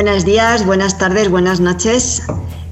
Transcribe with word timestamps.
Buenos 0.00 0.24
días, 0.24 0.64
buenas 0.64 0.96
tardes, 0.96 1.28
buenas 1.28 1.58
noches. 1.58 2.22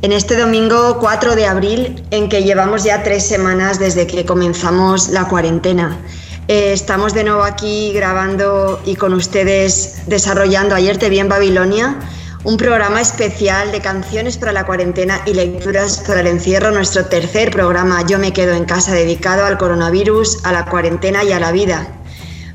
En 0.00 0.12
este 0.12 0.36
domingo 0.36 0.98
4 1.00 1.34
de 1.34 1.44
abril, 1.44 2.04
en 2.12 2.28
que 2.28 2.44
llevamos 2.44 2.84
ya 2.84 3.02
tres 3.02 3.26
semanas 3.26 3.80
desde 3.80 4.06
que 4.06 4.24
comenzamos 4.24 5.08
la 5.08 5.26
cuarentena. 5.26 5.98
Eh, 6.46 6.70
estamos 6.72 7.14
de 7.14 7.24
nuevo 7.24 7.42
aquí 7.42 7.92
grabando 7.92 8.80
y 8.86 8.94
con 8.94 9.12
ustedes 9.12 10.04
desarrollando 10.06 10.76
Ayer 10.76 10.98
te 10.98 11.10
vi 11.10 11.18
en 11.18 11.28
Babilonia, 11.28 11.98
un 12.44 12.56
programa 12.56 13.00
especial 13.00 13.72
de 13.72 13.80
canciones 13.80 14.36
para 14.36 14.52
la 14.52 14.64
cuarentena 14.64 15.20
y 15.26 15.34
lecturas 15.34 16.04
para 16.06 16.20
el 16.20 16.28
encierro, 16.28 16.70
nuestro 16.70 17.06
tercer 17.06 17.50
programa 17.50 18.06
Yo 18.06 18.20
me 18.20 18.32
quedo 18.32 18.52
en 18.52 18.66
casa 18.66 18.94
dedicado 18.94 19.46
al 19.46 19.58
coronavirus, 19.58 20.44
a 20.44 20.52
la 20.52 20.64
cuarentena 20.66 21.24
y 21.24 21.32
a 21.32 21.40
la 21.40 21.50
vida, 21.50 21.88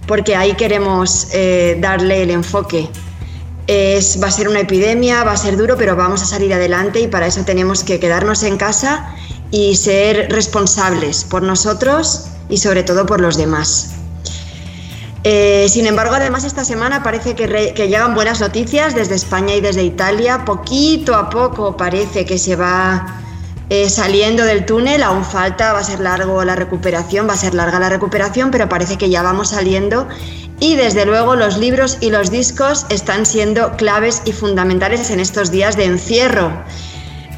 porque 0.07 0.37
ahí 0.37 0.53
queremos 0.53 1.27
eh, 1.33 1.75
darle 1.81 2.23
el 2.23 2.31
enfoque 2.31 2.89
va 4.21 4.27
a 4.27 4.31
ser 4.31 4.49
una 4.49 4.59
epidemia, 4.59 5.23
va 5.23 5.31
a 5.31 5.37
ser 5.37 5.55
duro, 5.55 5.77
pero 5.77 5.95
vamos 5.95 6.21
a 6.21 6.25
salir 6.25 6.53
adelante 6.53 6.99
y 6.99 7.07
para 7.07 7.27
eso 7.27 7.43
tenemos 7.45 7.83
que 7.83 7.99
quedarnos 7.99 8.43
en 8.43 8.57
casa 8.57 9.15
y 9.51 9.75
ser 9.75 10.31
responsables 10.31 11.23
por 11.23 11.41
nosotros 11.43 12.25
y 12.49 12.57
sobre 12.57 12.83
todo 12.83 13.05
por 13.05 13.21
los 13.21 13.37
demás. 13.37 13.91
Eh, 15.23 15.67
sin 15.69 15.85
embargo, 15.85 16.15
además 16.15 16.43
esta 16.43 16.65
semana 16.65 17.03
parece 17.03 17.35
que, 17.35 17.47
llegan 17.87 18.15
buenas 18.15 18.41
noticias 18.41 18.95
desde 18.95 19.15
España 19.15 19.53
y 19.53 19.61
desde 19.61 19.83
Italia. 19.83 20.45
Poquito 20.45 21.15
a 21.15 21.29
poco 21.29 21.77
parece 21.77 22.25
que 22.25 22.39
se 22.39 22.55
va 22.55 23.21
eh, 23.69 23.89
saliendo 23.89 24.43
del 24.43 24.65
túnel, 24.65 25.03
aún 25.03 25.23
falta, 25.23 25.73
va 25.73 25.79
a 25.79 25.83
ser 25.83 25.99
largo 25.99 26.43
la 26.43 26.55
recuperación, 26.55 27.27
va 27.27 27.33
a 27.33 27.37
ser 27.37 27.53
larga 27.53 27.79
la 27.79 27.89
recuperación, 27.89 28.49
pero 28.49 28.67
parece 28.67 28.97
que 28.97 29.09
ya 29.09 29.21
vamos 29.21 29.49
saliendo 29.49 30.07
y 30.61 30.75
desde 30.75 31.05
luego 31.05 31.35
los 31.35 31.57
libros 31.57 31.97
y 31.99 32.11
los 32.11 32.29
discos 32.31 32.85
están 32.89 33.25
siendo 33.25 33.71
claves 33.75 34.21
y 34.25 34.31
fundamentales 34.31 35.09
en 35.09 35.19
estos 35.19 35.51
días 35.51 35.75
de 35.75 35.85
encierro. 35.85 36.63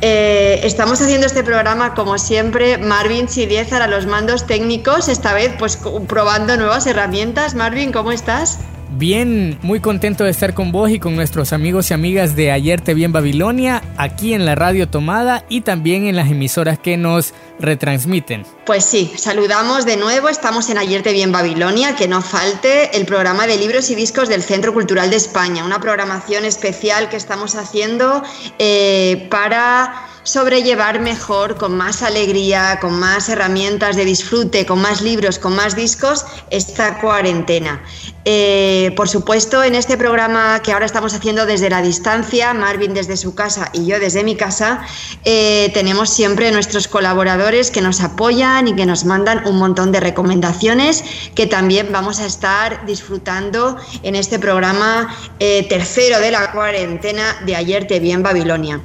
Eh, 0.01 0.59
estamos 0.63 1.01
haciendo 1.01 1.25
este 1.25 1.41
programa 1.41 1.93
como 1.93 2.17
siempre, 2.17 2.77
Marvin 2.77 3.27
Chiliezar 3.27 3.81
a 3.81 3.87
los 3.87 4.05
mandos 4.05 4.45
técnicos, 4.45 5.07
esta 5.07 5.33
vez 5.33 5.53
pues 5.57 5.79
probando 6.07 6.57
nuevas 6.57 6.85
herramientas. 6.85 7.55
Marvin, 7.55 7.93
¿cómo 7.93 8.11
estás? 8.11 8.59
Bien, 8.95 9.57
muy 9.63 9.79
contento 9.79 10.23
de 10.23 10.29
estar 10.29 10.53
con 10.53 10.71
vos 10.71 10.91
y 10.91 10.99
con 10.99 11.15
nuestros 11.15 11.51
amigos 11.51 11.89
y 11.89 11.95
amigas 11.95 12.35
de 12.35 12.51
Ayer 12.51 12.79
Te 12.79 12.93
Vi 12.93 13.03
en 13.03 13.11
Babilonia, 13.11 13.81
aquí 13.97 14.35
en 14.35 14.45
la 14.45 14.53
Radio 14.53 14.87
Tomada 14.87 15.45
y 15.49 15.61
también 15.61 16.05
en 16.05 16.15
las 16.15 16.29
emisoras 16.29 16.77
que 16.77 16.95
nos 16.95 17.33
retransmiten. 17.59 18.45
Pues 18.67 18.85
sí, 18.85 19.11
saludamos 19.17 19.87
de 19.87 19.97
nuevo, 19.97 20.29
estamos 20.29 20.69
en 20.69 20.77
Ayer 20.77 21.01
Te 21.01 21.11
Vi 21.11 21.23
en 21.23 21.31
Babilonia, 21.31 21.95
que 21.95 22.07
no 22.07 22.21
falte 22.21 22.95
el 22.95 23.07
programa 23.07 23.47
de 23.47 23.57
libros 23.57 23.89
y 23.89 23.95
discos 23.95 24.29
del 24.29 24.43
Centro 24.43 24.75
Cultural 24.75 25.09
de 25.09 25.15
España, 25.15 25.65
una 25.65 25.79
programación 25.79 26.45
especial 26.45 27.09
que 27.09 27.17
estamos 27.17 27.55
haciendo 27.55 28.21
eh, 28.59 29.27
para 29.31 30.07
sobrellevar 30.23 30.99
mejor, 31.01 31.57
con 31.57 31.75
más 31.75 32.01
alegría, 32.01 32.79
con 32.79 32.97
más 32.99 33.29
herramientas 33.29 33.95
de 33.95 34.05
disfrute, 34.05 34.65
con 34.65 34.81
más 34.81 35.01
libros, 35.01 35.37
con 35.37 35.55
más 35.55 35.75
discos, 35.75 36.25
esta 36.49 36.99
cuarentena. 36.99 37.81
Eh, 38.25 38.93
por 38.95 39.09
supuesto, 39.09 39.63
en 39.63 39.75
este 39.75 39.97
programa 39.97 40.61
que 40.61 40.71
ahora 40.71 40.85
estamos 40.85 41.13
haciendo 41.13 41.45
desde 41.45 41.69
la 41.69 41.81
distancia, 41.81 42.53
Marvin 42.53 42.93
desde 42.93 43.17
su 43.17 43.35
casa 43.35 43.69
y 43.73 43.85
yo 43.85 43.99
desde 43.99 44.23
mi 44.23 44.37
casa, 44.37 44.81
eh, 45.25 45.71
tenemos 45.73 46.09
siempre 46.09 46.49
nuestros 46.51 46.87
colaboradores 46.87 47.69
que 47.69 47.81
nos 47.81 47.99
apoyan 47.99 48.69
y 48.69 48.75
que 48.75 48.85
nos 48.85 49.03
mandan 49.03 49.45
un 49.45 49.57
montón 49.57 49.91
de 49.91 49.99
recomendaciones 49.99 51.03
que 51.35 51.47
también 51.47 51.91
vamos 51.91 52.21
a 52.21 52.25
estar 52.25 52.85
disfrutando 52.85 53.77
en 54.03 54.15
este 54.15 54.39
programa 54.39 55.13
eh, 55.39 55.67
tercero 55.67 56.19
de 56.19 56.31
la 56.31 56.51
cuarentena 56.53 57.41
de 57.45 57.57
ayer 57.57 57.87
te 57.87 57.99
vi 57.99 58.11
en 58.11 58.23
Babilonia. 58.23 58.79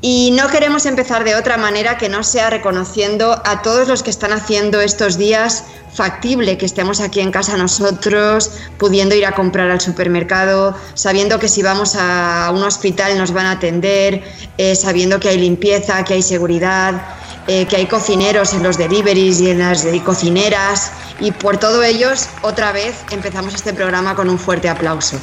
Y 0.00 0.30
no 0.32 0.46
queremos 0.48 0.86
empezar 0.86 1.24
de 1.24 1.34
otra 1.34 1.56
manera 1.56 1.98
que 1.98 2.08
no 2.08 2.22
sea 2.22 2.50
reconociendo 2.50 3.42
a 3.44 3.62
todos 3.62 3.88
los 3.88 4.04
que 4.04 4.10
están 4.10 4.32
haciendo 4.32 4.80
estos 4.80 5.18
días 5.18 5.64
factible 5.96 6.58
que 6.58 6.66
estemos 6.66 7.00
aquí 7.00 7.20
en 7.20 7.32
casa 7.32 7.56
nosotros, 7.56 8.52
pudiendo 8.78 9.14
ir 9.14 9.24
a 9.26 9.32
comprar 9.32 9.70
al 9.70 9.80
supermercado, 9.80 10.76
sabiendo 10.94 11.38
que 11.38 11.48
si 11.48 11.62
vamos 11.62 11.96
a 11.98 12.52
un 12.54 12.62
hospital 12.62 13.16
nos 13.16 13.32
van 13.32 13.46
a 13.46 13.52
atender, 13.52 14.22
eh, 14.58 14.76
sabiendo 14.76 15.18
que 15.18 15.30
hay 15.30 15.38
limpieza, 15.38 16.04
que 16.04 16.14
hay 16.14 16.22
seguridad, 16.22 17.02
eh, 17.48 17.66
que 17.66 17.76
hay 17.76 17.86
cocineros 17.86 18.52
en 18.52 18.62
los 18.62 18.76
deliveries 18.76 19.40
y 19.40 19.50
en 19.50 19.60
las 19.60 19.86
cocineras. 20.04 20.92
Y 21.18 21.32
por 21.32 21.56
todo 21.56 21.82
ellos, 21.82 22.28
otra 22.42 22.72
vez 22.72 22.94
empezamos 23.10 23.54
este 23.54 23.72
programa 23.72 24.14
con 24.14 24.28
un 24.28 24.38
fuerte 24.38 24.68
aplauso. 24.68 25.18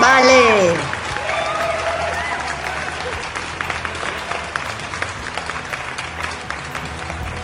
Vale. 0.00 0.95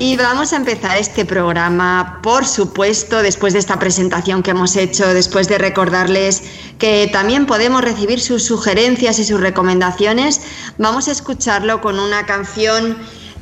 Y 0.00 0.16
vamos 0.16 0.52
a 0.52 0.56
empezar 0.56 0.96
este 0.96 1.24
programa, 1.24 2.20
por 2.22 2.46
supuesto, 2.46 3.20
después 3.20 3.52
de 3.52 3.58
esta 3.58 3.80
presentación 3.80 4.44
que 4.44 4.52
hemos 4.52 4.76
hecho, 4.76 5.12
después 5.12 5.48
de 5.48 5.58
recordarles 5.58 6.44
que 6.78 7.10
también 7.12 7.46
podemos 7.46 7.82
recibir 7.82 8.20
sus 8.20 8.44
sugerencias 8.44 9.18
y 9.18 9.24
sus 9.24 9.40
recomendaciones, 9.40 10.40
vamos 10.78 11.08
a 11.08 11.10
escucharlo 11.10 11.80
con 11.80 11.98
una 11.98 12.26
canción 12.26 12.96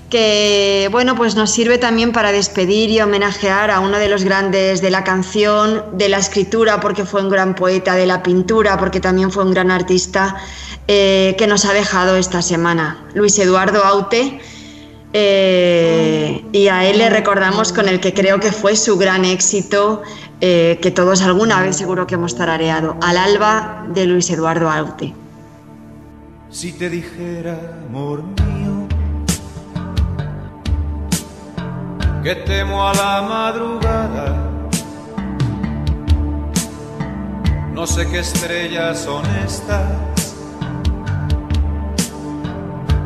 que 0.08 0.88
bueno, 0.92 1.14
pues 1.14 1.34
nos 1.34 1.50
sirve 1.50 1.76
también 1.76 2.12
para 2.12 2.32
despedir 2.32 2.88
y 2.88 3.02
homenajear 3.02 3.70
a 3.70 3.80
uno 3.80 3.98
de 3.98 4.08
los 4.08 4.24
grandes 4.24 4.80
de 4.80 4.90
la 4.90 5.04
canción, 5.04 5.84
de 5.92 6.08
la 6.08 6.16
escritura, 6.16 6.80
porque 6.80 7.04
fue 7.04 7.20
un 7.20 7.28
gran 7.28 7.54
poeta, 7.54 7.96
de 7.96 8.06
la 8.06 8.22
pintura, 8.22 8.78
porque 8.78 9.00
también 9.00 9.30
fue 9.30 9.44
un 9.44 9.50
gran 9.50 9.70
artista, 9.70 10.36
eh, 10.88 11.34
que 11.36 11.46
nos 11.46 11.66
ha 11.66 11.74
dejado 11.74 12.16
esta 12.16 12.40
semana, 12.40 13.04
Luis 13.12 13.38
Eduardo 13.38 13.84
Aute 13.84 14.40
eh, 15.18 16.44
y 16.52 16.68
a 16.68 16.84
él 16.84 16.98
le 16.98 17.08
recordamos 17.08 17.72
con 17.72 17.88
el 17.88 18.00
que 18.00 18.12
creo 18.12 18.38
que 18.38 18.52
fue 18.52 18.76
su 18.76 18.98
gran 18.98 19.24
éxito, 19.24 20.02
eh, 20.42 20.78
que 20.82 20.90
todos 20.90 21.22
alguna 21.22 21.62
vez 21.62 21.76
seguro 21.76 22.06
que 22.06 22.16
hemos 22.16 22.36
tarareado, 22.36 22.98
Al 23.00 23.16
alba 23.16 23.86
de 23.94 24.04
Luis 24.04 24.28
Eduardo 24.28 24.70
Aute. 24.70 25.14
Si 26.50 26.70
te 26.74 26.90
dijera, 26.90 27.58
amor 27.88 28.24
mío, 28.24 28.86
que 32.22 32.34
temo 32.34 32.86
a 32.86 32.92
la 32.92 33.22
madrugada, 33.22 34.50
no 37.72 37.86
sé 37.86 38.06
qué 38.08 38.18
estrellas 38.18 39.00
son 39.00 39.24
estas 39.46 40.15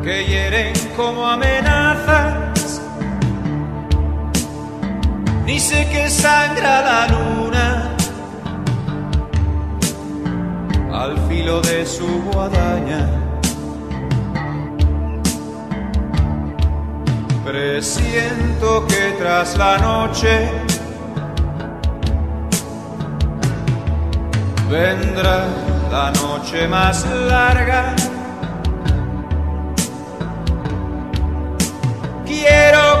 que 0.03 0.25
hieren 0.25 0.73
como 0.95 1.27
amenazas. 1.27 2.81
Ni 5.45 5.59
sé 5.59 5.87
que 5.89 6.09
sangra 6.09 6.81
la 6.81 7.07
luna 7.07 7.97
al 10.93 11.17
filo 11.27 11.61
de 11.61 11.85
su 11.85 12.07
guadaña. 12.31 13.09
Presiento 17.45 18.85
que 18.87 19.15
tras 19.19 19.57
la 19.57 19.77
noche 19.77 20.49
vendrá 24.69 25.47
la 25.91 26.11
noche 26.11 26.67
más 26.67 27.05
larga 27.05 27.93
quiero 32.51 33.00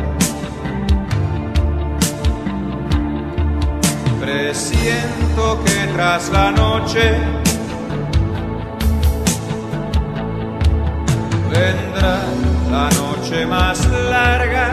Presiento 4.81 5.63
que 5.63 5.93
tras 5.93 6.29
la 6.29 6.49
noche 6.49 7.13
vendrá 11.51 12.23
la 12.71 12.89
noche 12.89 13.45
más 13.45 13.85
larga. 14.09 14.71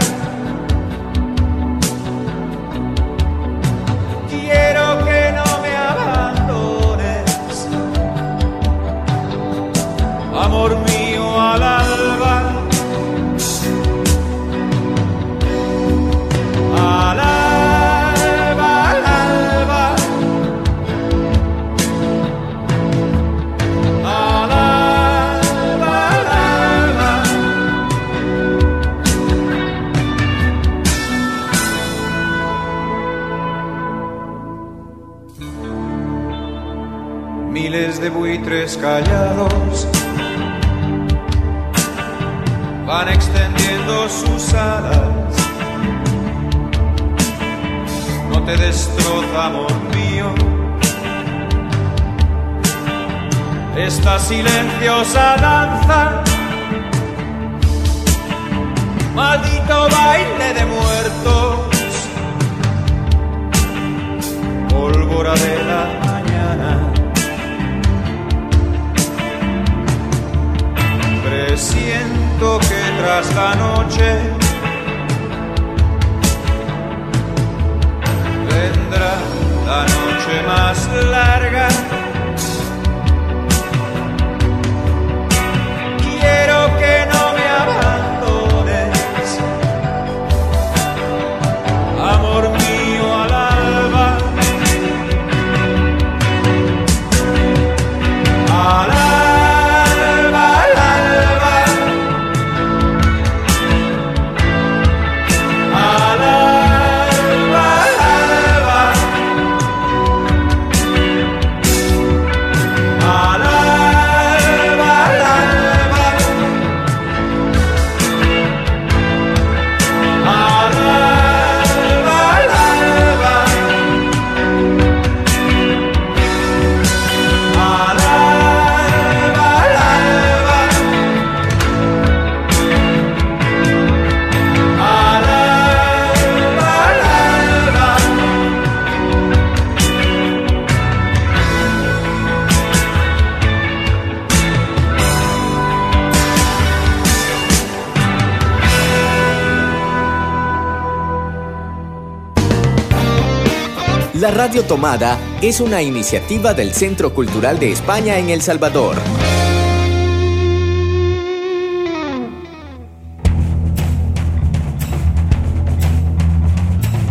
Radio 154.38 154.62
Tomada 154.62 155.18
es 155.42 155.60
una 155.60 155.82
iniciativa 155.82 156.54
del 156.54 156.72
Centro 156.72 157.12
Cultural 157.12 157.58
de 157.58 157.72
España 157.72 158.18
en 158.18 158.30
El 158.30 158.40
Salvador. 158.40 158.96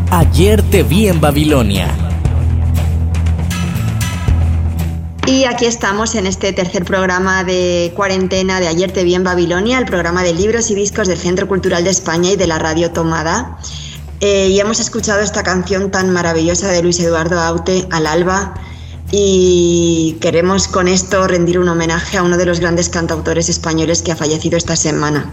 Ayer 0.10 0.62
te 0.72 0.84
vi 0.84 1.10
en 1.10 1.20
Babilonia. 1.20 1.90
Y 5.26 5.44
aquí 5.44 5.66
estamos 5.66 6.16
en 6.16 6.28
este 6.28 6.54
tercer 6.54 6.86
programa 6.86 7.44
de 7.44 7.92
cuarentena 7.94 8.62
de 8.62 8.70
Ayer 8.70 8.94
te 8.94 9.04
vi 9.04 9.16
en 9.16 9.26
Babilonia, 9.26 9.80
el 9.80 9.86
programa 9.86 10.24
de 10.24 10.34
libros 10.34 10.72
y 10.72 10.76
discos 10.76 11.10
del 11.10 11.18
Centro 11.18 11.50
Cultural 11.50 11.84
de 11.84 11.90
España 11.90 12.32
y 12.32 12.38
de 12.38 12.48
la 12.48 12.58
Radio 12.58 12.94
Tomada. 12.94 13.58
Eh, 14.20 14.48
y 14.48 14.60
hemos 14.60 14.80
escuchado 14.80 15.22
esta 15.22 15.44
canción 15.44 15.92
tan 15.92 16.10
maravillosa 16.12 16.70
de 16.70 16.82
Luis 16.82 17.00
Eduardo 17.00 17.40
Aute, 17.40 17.88
Al 17.92 18.08
Alba, 18.08 18.56
y 19.12 20.18
queremos 20.20 20.68
con 20.68 20.88
esto 20.88 21.28
rendir 21.28 21.60
un 21.60 21.70
homenaje 21.70 22.18
a 22.18 22.24
uno 22.24 22.36
de 22.36 22.46
los 22.46 22.60
grandes 22.60 22.90
cantautores 22.90 23.48
españoles 23.48 24.02
que 24.02 24.12
ha 24.12 24.16
fallecido 24.16 24.58
esta 24.58 24.76
semana. 24.76 25.32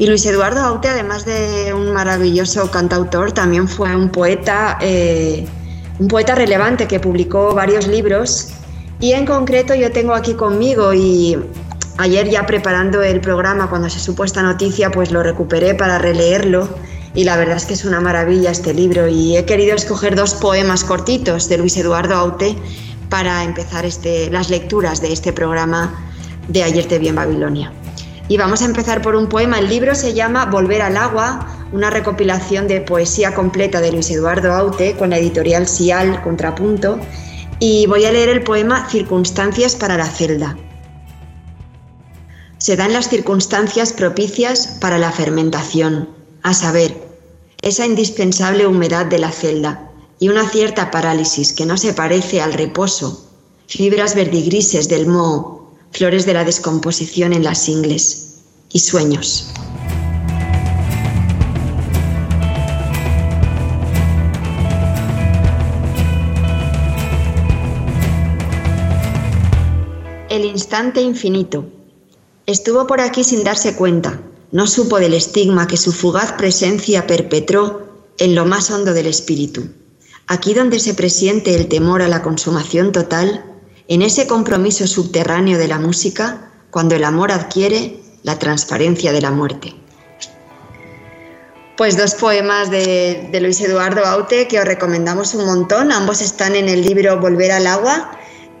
Y 0.00 0.06
Luis 0.06 0.26
Eduardo 0.26 0.60
Aute, 0.60 0.88
además 0.88 1.24
de 1.24 1.72
un 1.74 1.92
maravilloso 1.92 2.70
cantautor, 2.72 3.30
también 3.30 3.68
fue 3.68 3.94
un 3.94 4.10
poeta, 4.10 4.78
eh, 4.80 5.46
un 6.00 6.08
poeta 6.08 6.34
relevante 6.34 6.88
que 6.88 6.98
publicó 6.98 7.54
varios 7.54 7.86
libros. 7.86 8.48
Y 8.98 9.12
en 9.12 9.26
concreto 9.26 9.76
yo 9.76 9.92
tengo 9.92 10.12
aquí 10.12 10.34
conmigo 10.34 10.92
y 10.92 11.38
ayer 11.98 12.28
ya 12.28 12.46
preparando 12.46 13.00
el 13.00 13.20
programa 13.20 13.70
cuando 13.70 13.88
se 13.88 14.00
supo 14.00 14.24
esta 14.24 14.42
noticia, 14.42 14.90
pues 14.90 15.12
lo 15.12 15.22
recuperé 15.22 15.74
para 15.74 15.98
releerlo 15.98 16.68
y 17.14 17.24
la 17.24 17.36
verdad 17.36 17.56
es 17.56 17.64
que 17.64 17.74
es 17.74 17.84
una 17.84 18.00
maravilla 18.00 18.50
este 18.50 18.74
libro 18.74 19.08
y 19.08 19.36
he 19.36 19.44
querido 19.44 19.76
escoger 19.76 20.16
dos 20.16 20.34
poemas 20.34 20.84
cortitos 20.84 21.48
de 21.48 21.58
Luis 21.58 21.76
Eduardo 21.76 22.14
Aute 22.14 22.56
para 23.08 23.44
empezar 23.44 23.84
este, 23.84 24.30
las 24.30 24.50
lecturas 24.50 25.00
de 25.00 25.12
este 25.12 25.32
programa 25.32 25.94
de 26.48 26.64
Ayer 26.64 26.86
te 26.86 26.98
vi 26.98 27.08
en 27.08 27.14
Babilonia. 27.14 27.72
Y 28.26 28.36
vamos 28.36 28.62
a 28.62 28.64
empezar 28.64 29.02
por 29.02 29.16
un 29.16 29.28
poema. 29.28 29.58
El 29.58 29.68
libro 29.68 29.94
se 29.94 30.14
llama 30.14 30.46
Volver 30.46 30.82
al 30.82 30.96
agua, 30.96 31.46
una 31.72 31.90
recopilación 31.90 32.66
de 32.66 32.80
poesía 32.80 33.34
completa 33.34 33.80
de 33.80 33.92
Luis 33.92 34.10
Eduardo 34.10 34.52
Aute 34.52 34.96
con 34.96 35.10
la 35.10 35.18
editorial 35.18 35.68
Sial 35.68 36.22
Contrapunto. 36.22 36.98
Y 37.60 37.86
voy 37.86 38.04
a 38.06 38.12
leer 38.12 38.30
el 38.30 38.42
poema 38.42 38.88
Circunstancias 38.88 39.76
para 39.76 39.96
la 39.96 40.06
celda. 40.06 40.56
Se 42.58 42.76
dan 42.76 42.94
las 42.94 43.08
circunstancias 43.08 43.92
propicias 43.92 44.78
para 44.80 44.96
la 44.96 45.12
fermentación, 45.12 46.08
a 46.42 46.54
saber, 46.54 47.03
esa 47.64 47.86
indispensable 47.86 48.66
humedad 48.66 49.06
de 49.06 49.18
la 49.18 49.32
celda 49.32 49.90
y 50.18 50.28
una 50.28 50.46
cierta 50.46 50.90
parálisis 50.90 51.54
que 51.54 51.64
no 51.64 51.78
se 51.78 51.94
parece 51.94 52.42
al 52.42 52.52
reposo, 52.52 53.26
fibras 53.66 54.14
verdigrises 54.14 54.86
del 54.90 55.06
moho, 55.06 55.72
flores 55.90 56.26
de 56.26 56.34
la 56.34 56.44
descomposición 56.44 57.32
en 57.32 57.42
las 57.42 57.66
ingles 57.66 58.42
y 58.70 58.80
sueños. 58.80 59.50
El 70.28 70.44
instante 70.44 71.00
infinito. 71.00 71.64
Estuvo 72.44 72.86
por 72.86 73.00
aquí 73.00 73.24
sin 73.24 73.42
darse 73.42 73.74
cuenta, 73.74 74.20
no 74.54 74.68
supo 74.68 75.00
del 75.00 75.14
estigma 75.14 75.66
que 75.66 75.76
su 75.76 75.90
fugaz 75.90 76.30
presencia 76.34 77.08
perpetró 77.08 77.88
en 78.18 78.36
lo 78.36 78.44
más 78.44 78.70
hondo 78.70 78.94
del 78.94 79.08
espíritu. 79.08 79.66
Aquí 80.28 80.54
donde 80.54 80.78
se 80.78 80.94
presiente 80.94 81.56
el 81.56 81.66
temor 81.66 82.02
a 82.02 82.08
la 82.08 82.22
consumación 82.22 82.92
total, 82.92 83.44
en 83.88 84.00
ese 84.00 84.28
compromiso 84.28 84.86
subterráneo 84.86 85.58
de 85.58 85.66
la 85.66 85.80
música, 85.80 86.52
cuando 86.70 86.94
el 86.94 87.02
amor 87.02 87.32
adquiere 87.32 87.98
la 88.22 88.38
transparencia 88.38 89.12
de 89.12 89.20
la 89.22 89.32
muerte. 89.32 89.74
Pues 91.76 91.96
dos 91.96 92.14
poemas 92.14 92.70
de, 92.70 93.36
Luis 93.42 93.60
Eduardo 93.60 94.06
Aute 94.06 94.46
que 94.46 94.60
os 94.60 94.64
recomendamos 94.64 95.34
un 95.34 95.46
montón. 95.46 95.90
Ambos 95.90 96.20
están 96.20 96.54
en 96.54 96.68
el 96.68 96.82
libro 96.82 97.18
Volver 97.18 97.50
al 97.50 97.66
agua, 97.66 98.16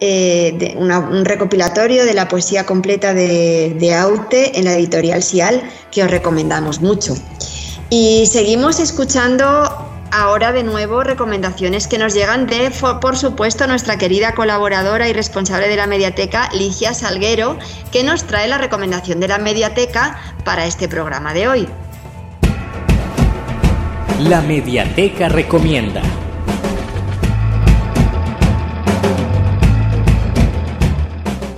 eh, 0.06 0.74
un 0.76 1.24
recopilatorio 1.24 2.04
de 2.04 2.12
la 2.12 2.28
poesía 2.28 2.66
completa 2.66 3.14
de, 3.14 3.74
de, 3.78 3.94
Aute 3.94 4.58
en 4.58 4.66
la 4.66 4.74
editorial 4.74 5.22
Sial 5.22 5.62
que 5.90 6.02
os 6.02 6.10
recomendamos 6.10 6.82
mucho. 6.82 7.14
Y 7.88 8.26
seguimos 8.26 8.80
escuchando 8.80 9.44
ahora 10.10 10.52
de 10.52 10.62
nuevo 10.62 11.02
recomendaciones 11.02 11.88
que 11.88 11.96
nos 11.96 12.12
llegan 12.12 12.46
de, 12.46 12.70
por 13.00 13.16
supuesto, 13.16 13.66
nuestra 13.66 13.96
querida 13.96 14.34
colaboradora 14.34 15.08
y 15.08 15.14
responsable 15.14 15.68
de 15.68 15.76
la 15.76 15.86
mediateca, 15.86 16.50
Ligia 16.52 16.92
Salguero, 16.92 17.58
que 17.90 18.04
nos 18.04 18.24
trae 18.24 18.46
la 18.46 18.58
recomendación 18.58 19.20
de 19.20 19.28
la 19.28 19.38
mediateca 19.38 20.18
para 20.44 20.66
este 20.66 20.86
programa 20.86 21.32
de 21.32 21.48
hoy. 21.48 21.68
La 24.20 24.42
Mediateca 24.42 25.28
Recomienda. 25.28 26.02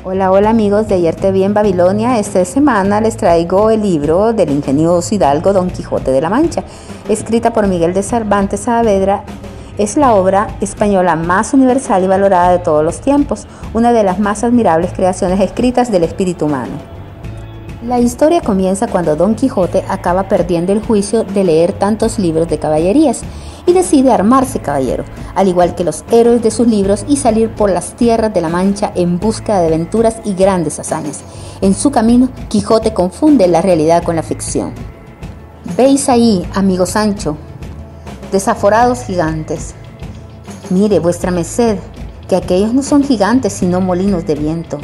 Hola, 0.08 0.30
hola 0.30 0.50
amigos 0.50 0.86
de 0.86 0.94
Ayer 0.94 1.16
Te 1.16 1.32
Vi 1.32 1.42
en 1.42 1.52
Babilonia. 1.52 2.20
Esta 2.20 2.44
semana 2.44 3.00
les 3.00 3.16
traigo 3.16 3.70
el 3.70 3.82
libro 3.82 4.32
del 4.32 4.52
ingenioso 4.52 5.12
hidalgo 5.12 5.52
Don 5.52 5.68
Quijote 5.68 6.12
de 6.12 6.20
la 6.20 6.30
Mancha, 6.30 6.62
escrita 7.08 7.52
por 7.52 7.66
Miguel 7.66 7.92
de 7.92 8.04
Cervantes 8.04 8.60
Saavedra. 8.60 9.25
Es 9.78 9.96
la 9.96 10.14
obra 10.14 10.46
española 10.60 11.16
más 11.16 11.54
universal 11.54 12.04
y 12.04 12.06
valorada 12.06 12.52
de 12.52 12.60
todos 12.60 12.84
los 12.84 13.00
tiempos, 13.00 13.48
una 13.75 13.92
de 13.92 14.04
las 14.04 14.20
más 14.20 14.44
admirables 14.44 14.92
creaciones 14.92 15.40
escritas 15.40 15.90
del 15.90 16.04
espíritu 16.04 16.44
humano. 16.44 16.75
La 17.84 17.98
historia 17.98 18.42
comienza 18.42 18.86
cuando 18.86 19.16
Don 19.16 19.34
Quijote 19.34 19.84
acaba 19.88 20.28
perdiendo 20.28 20.72
el 20.72 20.84
juicio 20.84 21.25
de 21.25 21.42
leer 21.42 21.72
tantos 21.72 22.20
libros 22.20 22.48
de 22.48 22.60
caballerías 22.60 23.22
y 23.66 23.73
decide 23.73 24.12
armarse 24.12 24.61
caballero, 24.61 25.04
al 25.35 25.49
igual 25.49 25.75
que 25.75 25.85
los 25.85 26.04
héroes 26.11 26.42
de 26.42 26.50
sus 26.50 26.66
libros, 26.66 27.04
y 27.08 27.16
salir 27.16 27.54
por 27.54 27.70
las 27.70 27.94
tierras 27.94 28.32
de 28.32 28.40
la 28.40 28.49
Mancha 28.49 28.92
en 28.94 29.18
busca 29.18 29.61
de 29.61 29.66
aventuras 29.66 30.16
y 30.25 30.35
grandes 30.35 30.78
hazañas. 30.78 31.23
En 31.61 31.75
su 31.75 31.90
camino, 31.90 32.28
Quijote 32.49 32.94
confunde 32.94 33.49
la 33.49 33.62
realidad 33.62 34.02
con 34.02 34.16
la 34.16 34.23
ficción. 34.23 34.73
Veis 35.76 36.08
ahí, 36.08 36.46
amigo 36.54 36.87
Sancho, 36.87 37.37
desaforados 38.32 39.04
gigantes. 39.04 39.75
Mire, 40.70 41.00
vuestra 41.00 41.30
merced, 41.30 41.78
que 42.28 42.37
aquellos 42.37 42.73
no 42.73 42.82
son 42.82 43.02
gigantes 43.04 43.52
sino 43.52 43.80
molinos 43.80 44.26
de 44.26 44.35
viento. 44.35 44.78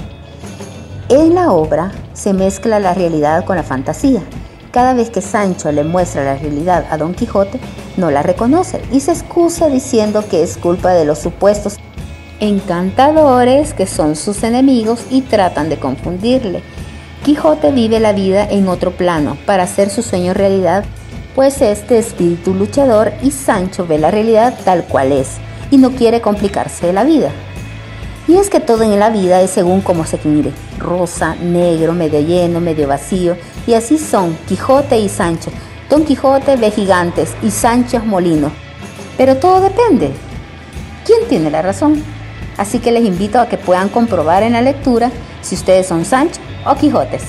En 1.08 1.34
la 1.34 1.52
obra 1.52 1.92
se 2.14 2.32
mezcla 2.32 2.80
la 2.80 2.94
realidad 2.94 3.44
con 3.44 3.56
la 3.56 3.62
fantasía. 3.62 4.22
Cada 4.72 4.94
vez 4.94 5.10
que 5.10 5.20
Sancho 5.20 5.70
le 5.70 5.84
muestra 5.84 6.24
la 6.24 6.36
realidad 6.36 6.86
a 6.90 6.96
Don 6.96 7.12
Quijote, 7.12 7.60
no 7.98 8.10
la 8.10 8.22
reconoce 8.22 8.80
y 8.90 9.00
se 9.00 9.12
excusa 9.12 9.68
diciendo 9.68 10.24
que 10.30 10.42
es 10.42 10.56
culpa 10.56 10.94
de 10.94 11.04
los 11.04 11.18
supuestos 11.18 11.76
encantadores 12.40 13.74
que 13.74 13.86
son 13.86 14.16
sus 14.16 14.42
enemigos 14.42 15.04
y 15.10 15.20
tratan 15.20 15.68
de 15.68 15.78
confundirle. 15.78 16.62
Quijote 17.22 17.70
vive 17.70 18.00
la 18.00 18.14
vida 18.14 18.48
en 18.48 18.66
otro 18.66 18.92
plano 18.92 19.36
para 19.44 19.64
hacer 19.64 19.90
su 19.90 20.02
sueño 20.02 20.32
realidad, 20.32 20.84
pues 21.34 21.60
este 21.60 21.98
espíritu 21.98 22.54
luchador 22.54 23.12
y 23.22 23.30
Sancho 23.30 23.86
ve 23.86 23.98
la 23.98 24.10
realidad 24.10 24.58
tal 24.64 24.84
cual 24.84 25.12
es 25.12 25.36
y 25.70 25.76
no 25.76 25.90
quiere 25.90 26.22
complicarse 26.22 26.94
la 26.94 27.04
vida. 27.04 27.30
Y 28.28 28.36
es 28.36 28.50
que 28.50 28.60
todo 28.60 28.84
en 28.84 28.98
la 28.98 29.10
vida 29.10 29.40
es 29.40 29.50
según 29.50 29.80
cómo 29.80 30.06
se 30.06 30.18
mire, 30.24 30.52
rosa, 30.78 31.34
negro, 31.34 31.92
medio 31.92 32.20
lleno, 32.20 32.60
medio 32.60 32.86
vacío, 32.86 33.36
y 33.66 33.74
así 33.74 33.98
son 33.98 34.36
Quijote 34.48 34.98
y 34.98 35.08
Sancho. 35.08 35.50
Don 35.90 36.04
Quijote 36.04 36.56
ve 36.56 36.70
gigantes 36.70 37.34
y 37.42 37.50
Sancho 37.50 37.96
es 37.96 38.04
molino. 38.04 38.52
Pero 39.16 39.36
todo 39.36 39.60
depende. 39.60 40.12
¿Quién 41.04 41.28
tiene 41.28 41.50
la 41.50 41.62
razón? 41.62 42.02
Así 42.56 42.78
que 42.78 42.92
les 42.92 43.04
invito 43.04 43.40
a 43.40 43.48
que 43.48 43.58
puedan 43.58 43.88
comprobar 43.88 44.42
en 44.42 44.52
la 44.52 44.62
lectura 44.62 45.10
si 45.40 45.54
ustedes 45.54 45.86
son 45.86 46.04
Sancho 46.04 46.40
o 46.64 46.74
Quijotes. 46.76 47.22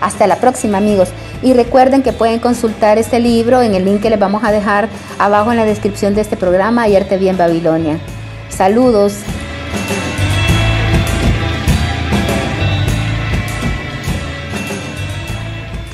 Hasta 0.00 0.26
la 0.26 0.36
próxima 0.36 0.78
amigos 0.78 1.08
y 1.42 1.52
recuerden 1.52 2.02
que 2.02 2.12
pueden 2.12 2.40
consultar 2.40 2.98
este 2.98 3.20
libro 3.20 3.62
en 3.62 3.74
el 3.74 3.84
link 3.84 4.02
que 4.02 4.10
les 4.10 4.18
vamos 4.18 4.42
a 4.44 4.50
dejar 4.50 4.88
abajo 5.18 5.50
en 5.50 5.58
la 5.58 5.64
descripción 5.64 6.14
de 6.14 6.22
este 6.22 6.36
programa 6.36 6.82
Ayer 6.82 7.06
te 7.08 7.14
en 7.16 7.36
Babilonia. 7.36 7.98
Saludos. 8.48 9.14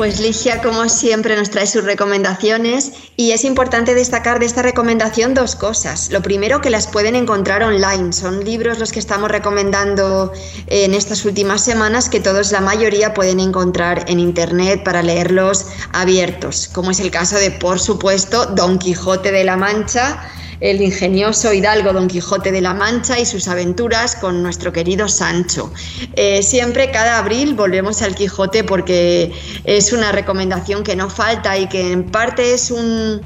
Pues 0.00 0.18
Ligia, 0.18 0.62
como 0.62 0.88
siempre, 0.88 1.36
nos 1.36 1.50
trae 1.50 1.66
sus 1.66 1.84
recomendaciones 1.84 2.92
y 3.16 3.32
es 3.32 3.44
importante 3.44 3.94
destacar 3.94 4.38
de 4.38 4.46
esta 4.46 4.62
recomendación 4.62 5.34
dos 5.34 5.56
cosas. 5.56 6.10
Lo 6.10 6.22
primero, 6.22 6.62
que 6.62 6.70
las 6.70 6.86
pueden 6.86 7.16
encontrar 7.16 7.62
online. 7.62 8.14
Son 8.14 8.42
libros 8.42 8.78
los 8.78 8.92
que 8.92 8.98
estamos 8.98 9.30
recomendando 9.30 10.32
en 10.68 10.94
estas 10.94 11.26
últimas 11.26 11.62
semanas 11.62 12.08
que 12.08 12.18
todos, 12.18 12.50
la 12.50 12.62
mayoría, 12.62 13.12
pueden 13.12 13.40
encontrar 13.40 14.06
en 14.08 14.20
Internet 14.20 14.84
para 14.84 15.02
leerlos 15.02 15.66
abiertos, 15.92 16.70
como 16.72 16.92
es 16.92 17.00
el 17.00 17.10
caso 17.10 17.36
de, 17.36 17.50
por 17.50 17.78
supuesto, 17.78 18.46
Don 18.46 18.78
Quijote 18.78 19.32
de 19.32 19.44
la 19.44 19.58
Mancha 19.58 20.18
el 20.60 20.80
ingenioso 20.82 21.52
hidalgo 21.52 21.92
Don 21.92 22.08
Quijote 22.08 22.52
de 22.52 22.60
la 22.60 22.74
Mancha 22.74 23.18
y 23.18 23.24
sus 23.24 23.48
aventuras 23.48 24.14
con 24.16 24.42
nuestro 24.42 24.72
querido 24.72 25.08
Sancho. 25.08 25.72
Eh, 26.16 26.42
siempre, 26.42 26.90
cada 26.90 27.18
abril, 27.18 27.54
volvemos 27.54 28.02
al 28.02 28.14
Quijote 28.14 28.62
porque 28.64 29.32
es 29.64 29.92
una 29.92 30.12
recomendación 30.12 30.84
que 30.84 30.96
no 30.96 31.08
falta 31.08 31.58
y 31.58 31.68
que 31.68 31.92
en 31.92 32.04
parte 32.04 32.52
es 32.52 32.70
un 32.70 33.22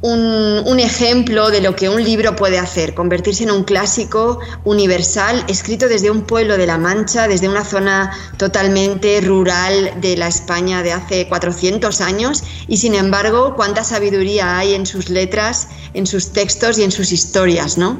un, 0.00 0.78
ejemplo 0.78 1.50
de 1.50 1.60
lo 1.60 1.74
que 1.74 1.88
un 1.88 2.02
libro 2.02 2.36
puede 2.36 2.58
hacer, 2.58 2.94
convertirse 2.94 3.42
en 3.42 3.50
un 3.50 3.64
clásico 3.64 4.38
universal, 4.64 5.44
escrito 5.48 5.88
desde 5.88 6.10
un 6.10 6.22
pueblo 6.22 6.56
de 6.56 6.66
La 6.66 6.78
Mancha, 6.78 7.26
desde 7.26 7.48
una 7.48 7.64
zona 7.64 8.12
totalmente 8.36 9.20
rural 9.20 9.94
de 10.00 10.16
la 10.16 10.28
España 10.28 10.82
de 10.82 10.92
hace 10.92 11.28
400 11.28 12.00
años, 12.00 12.44
y 12.68 12.76
sin 12.76 12.94
embargo, 12.94 13.54
cuánta 13.56 13.82
sabiduría 13.82 14.58
hay 14.58 14.74
en 14.74 14.86
sus 14.86 15.10
letras, 15.10 15.68
en 15.94 16.06
sus 16.06 16.32
textos 16.32 16.78
y 16.78 16.84
en 16.84 16.92
sus 16.92 17.10
historias, 17.10 17.76
¿no? 17.76 17.98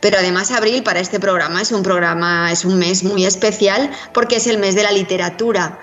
Pero 0.00 0.16
además 0.16 0.50
abril 0.50 0.82
para 0.82 1.00
este 1.00 1.20
programa 1.20 1.60
es 1.60 1.72
un 1.72 1.82
programa, 1.82 2.50
es 2.52 2.64
un 2.64 2.78
mes 2.78 3.04
muy 3.04 3.26
especial 3.26 3.90
porque 4.14 4.36
es 4.36 4.46
el 4.46 4.56
mes 4.56 4.74
de 4.74 4.82
la 4.82 4.92
literatura. 4.92 5.78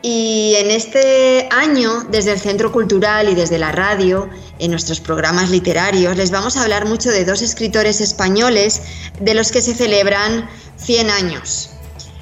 Y 0.00 0.54
en 0.56 0.70
este 0.70 1.48
año, 1.50 2.04
desde 2.10 2.32
el 2.32 2.38
Centro 2.38 2.70
Cultural 2.70 3.28
y 3.28 3.34
desde 3.34 3.58
la 3.58 3.72
radio, 3.72 4.28
en 4.60 4.70
nuestros 4.70 5.00
programas 5.00 5.50
literarios, 5.50 6.16
les 6.16 6.30
vamos 6.30 6.56
a 6.56 6.62
hablar 6.62 6.86
mucho 6.86 7.10
de 7.10 7.24
dos 7.24 7.42
escritores 7.42 8.00
españoles 8.00 8.82
de 9.20 9.34
los 9.34 9.50
que 9.50 9.60
se 9.60 9.74
celebran 9.74 10.48
100 10.76 11.10
años. 11.10 11.70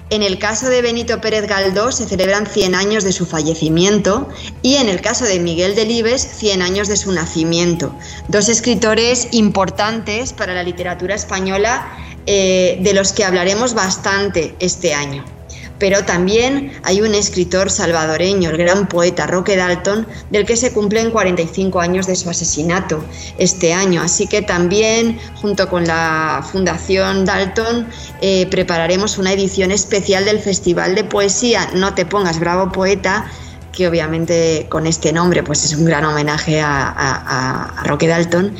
En 0.09 0.23
el 0.23 0.39
caso 0.39 0.71
de 0.71 0.83
Benito 0.83 1.21
Pérez 1.21 1.49
Galdós 1.49 1.97
se 1.97 2.07
celebran 2.07 2.47
100 2.47 2.77
años 2.77 3.05
de 3.05 3.13
su 3.13 3.27
fallecimiento 3.27 4.29
y 4.63 4.77
en 4.77 4.89
el 4.89 5.01
caso 5.01 5.25
de 5.25 5.41
Miguel 5.41 5.75
Delibes 5.75 6.23
100 6.23 6.63
años 6.63 6.89
de 6.89 6.97
su 6.97 7.11
nacimiento. 7.11 7.93
Dos 8.29 8.49
escritores 8.49 9.29
importantes 9.33 10.33
para 10.33 10.55
la 10.55 10.63
literatura 10.63 11.17
española 11.17 11.87
eh, 12.25 12.79
de 12.81 12.95
los 12.95 13.13
que 13.13 13.25
hablaremos 13.25 13.75
bastante 13.75 14.55
este 14.61 14.95
año. 14.95 15.36
Pero 15.79 16.05
también 16.05 16.73
hay 16.83 17.01
un 17.01 17.15
escritor 17.15 17.71
salvadoreño, 17.71 18.51
el 18.51 18.57
gran 18.57 18.89
poeta 18.89 19.27
Roque 19.27 19.57
Dalton, 19.57 20.07
del 20.31 20.47
que 20.47 20.57
se 20.57 20.73
cumplen 20.73 21.11
45 21.11 21.81
años 21.81 22.07
de 22.07 22.17
su 22.17 22.31
asesinato 22.31 23.05
este 23.39 23.73
año. 23.73 24.03
Así 24.03 24.27
que 24.27 24.43
también, 24.43 25.19
junto 25.41 25.69
con 25.69 25.87
la 25.87 26.47
Fundación 26.51 27.25
Dalton, 27.25 27.87
eh, 28.21 28.47
prepararemos 28.51 29.19
una 29.19 29.33
edición 29.33 29.71
especial 29.71 30.25
del 30.25 30.39
Festival 30.39 30.95
de 30.95 31.05
Poesía 31.05 31.69
No 31.75 31.95
te 31.95 32.07
pongas 32.07 32.41
bravo 32.41 32.73
poeta, 32.73 33.31
que 33.77 33.87
obviamente 33.87 34.67
con 34.69 34.87
este 34.87 35.13
nombre 35.13 35.43
pues 35.43 35.65
es 35.65 35.75
un 35.75 35.85
gran 35.85 36.05
homenaje 36.05 36.61
a, 36.61 36.95
a 36.97 37.85
Roque 37.85 38.09
Dalton 38.09 38.57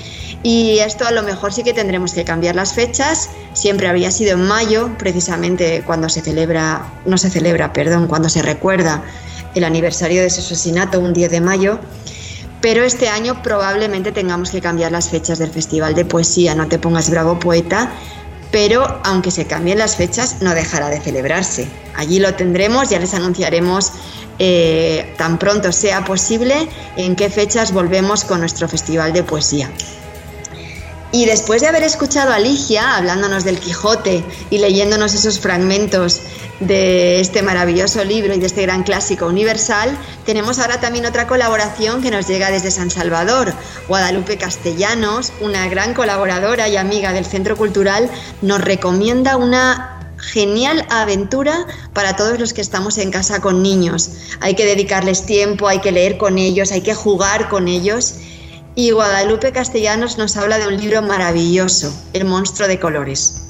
y 0.47 0.79
esto 0.79 1.05
a 1.05 1.11
lo 1.11 1.25
mejor 1.25 1.53
sí 1.53 1.65
que 1.65 1.73
tendremos 1.73 2.15
que 2.15 2.23
cambiar 2.23 2.55
las 2.55 2.73
fechas. 2.73 3.31
Siempre 3.53 3.89
había 3.89 4.13
sido 4.13 4.35
en 4.35 4.47
mayo, 4.47 4.91
precisamente 4.97 5.83
cuando 5.85 6.09
se 6.09 6.21
celebra, 6.21 6.87
no 7.05 7.19
se 7.19 7.31
celebra, 7.31 7.73
perdón, 7.73 8.07
cuando 8.07 8.29
se 8.29 8.43
recuerda 8.43 9.03
el 9.57 9.65
aniversario 9.65 10.21
de 10.21 10.29
ese 10.29 10.43
asesinato, 10.43 11.01
un 11.01 11.13
10 11.15 11.33
de 11.33 11.41
mayo. 11.41 11.81
Pero 12.61 12.85
este 12.85 13.09
año 13.09 13.43
probablemente 13.43 14.13
tengamos 14.13 14.51
que 14.51 14.61
cambiar 14.61 14.93
las 14.93 15.11
fechas 15.11 15.41
del 15.41 15.51
Festival 15.51 15.97
de 15.97 16.05
Poesía. 16.05 16.55
No 16.55 16.69
te 16.69 16.79
pongas 16.79 17.11
bravo, 17.11 17.41
poeta. 17.41 17.91
Pero 18.51 19.01
aunque 19.05 19.31
se 19.31 19.47
cambien 19.47 19.79
las 19.79 19.97
fechas, 19.97 20.37
no 20.41 20.55
dejará 20.55 20.89
de 20.89 21.01
celebrarse. 21.01 21.69
Allí 21.95 22.19
lo 22.19 22.35
tendremos, 22.35 22.91
ya 22.91 22.99
les 22.99 23.15
anunciaremos 23.15 23.93
eh, 24.39 25.15
tan 25.17 25.39
pronto 25.39 25.73
sea 25.73 26.05
posible 26.05 26.69
en 26.97 27.17
qué 27.17 27.31
fechas 27.31 27.73
volvemos 27.73 28.25
con 28.25 28.41
nuestro 28.41 28.69
Festival 28.69 29.13
de 29.13 29.23
Poesía. 29.23 29.71
Y 31.13 31.25
después 31.25 31.63
de 31.63 31.69
haber 31.69 31.85
escuchado 31.85 32.33
a 32.33 32.39
Ligia 32.39 32.97
hablándonos 32.97 33.45
del 33.45 33.59
Quijote 33.59 34.25
y 34.51 34.59
leyéndonos 34.59 35.15
esos 35.15 35.39
fragmentos 35.39 36.21
de 36.61 37.21
este 37.21 37.43
maravilloso 37.43 38.03
libro 38.05 38.35
y 38.35 38.39
de 38.39 38.47
este 38.47 38.63
gran 38.63 38.83
clásico 38.83 39.27
universal, 39.27 39.97
tenemos 40.25 40.59
ahora 40.59 40.81
también 40.81 41.07
otra 41.07 41.27
colaboración 41.27 42.03
que 42.03 42.11
nos 42.11 42.27
llega 42.27 42.51
desde 42.51 42.71
San 42.71 42.91
Salvador. 42.91 43.55
Guadalupe 43.89 44.37
Castellanos, 44.37 45.33
una 45.41 45.69
gran 45.69 45.95
colaboradora 45.95 46.69
y 46.69 46.77
amiga 46.77 47.13
del 47.13 47.25
Centro 47.25 47.57
Cultural, 47.57 48.11
nos 48.43 48.61
recomienda 48.61 49.37
una 49.37 49.93
genial 50.19 50.87
aventura 50.91 51.67
para 51.93 52.17
todos 52.17 52.41
los 52.41 52.53
que 52.53 52.63
estamos 52.63 52.99
en 52.99 53.11
casa 53.11 53.41
con 53.41 53.63
niños. 53.63 54.11
Hay 54.41 54.55
que 54.55 54.65
dedicarles 54.65 55.25
tiempo, 55.25 55.69
hay 55.69 55.81
que 55.81 55.93
leer 55.93 56.19
con 56.19 56.39
ellos, 56.39 56.73
hay 56.73 56.81
que 56.81 56.95
jugar 56.95 57.49
con 57.49 57.69
ellos 57.69 58.17
y 58.79 58.91
Guadalupe 58.91 59.53
Castellanos 59.53 60.19
nos 60.19 60.37
habla 60.37 60.59
de 60.59 60.69
un 60.69 60.77
libro 60.77 61.01
maravilloso, 61.01 61.99
El 62.13 62.27
monstruo 62.27 62.69
de 62.69 62.79
colores. 62.79 63.49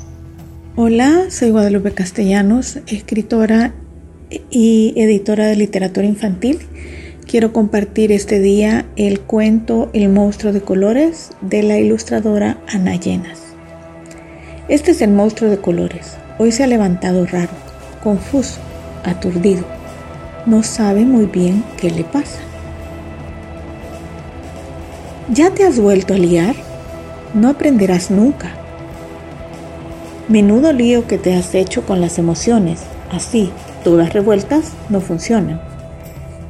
Hola, 0.76 1.24
soy 1.30 1.50
Guadalupe 1.50 1.90
Castellanos, 1.90 2.78
escritora 2.86 3.74
y 4.50 4.94
editora 4.96 5.46
de 5.46 5.56
literatura 5.56 6.06
infantil. 6.06 6.60
Quiero 7.26 7.52
compartir 7.52 8.12
este 8.12 8.38
día 8.38 8.86
el 8.94 9.18
cuento 9.18 9.90
El 9.92 10.10
monstruo 10.10 10.52
de 10.52 10.60
colores 10.60 11.30
de 11.40 11.64
la 11.64 11.76
ilustradora 11.76 12.58
Ana 12.68 12.94
Llenas. 12.94 13.40
Este 14.68 14.92
es 14.92 15.02
el 15.02 15.10
monstruo 15.10 15.50
de 15.50 15.58
colores. 15.58 16.18
Hoy 16.38 16.52
se 16.52 16.62
ha 16.62 16.68
levantado 16.68 17.26
raro, 17.26 17.50
confuso, 18.00 18.60
aturdido. 19.02 19.64
No 20.46 20.62
sabe 20.62 21.04
muy 21.04 21.26
bien 21.26 21.64
qué 21.78 21.90
le 21.90 22.04
pasa. 22.04 22.45
¿Ya 25.34 25.50
te 25.50 25.64
has 25.64 25.80
vuelto 25.80 26.14
a 26.14 26.18
liar? 26.18 26.54
No 27.34 27.48
aprenderás 27.48 28.12
nunca. 28.12 28.54
Menudo 30.28 30.72
lío 30.72 31.08
que 31.08 31.18
te 31.18 31.34
has 31.34 31.52
hecho 31.56 31.84
con 31.84 32.00
las 32.00 32.20
emociones. 32.20 32.82
Así, 33.10 33.50
todas 33.82 34.12
revueltas 34.12 34.74
no 34.88 35.00
funcionan. 35.00 35.60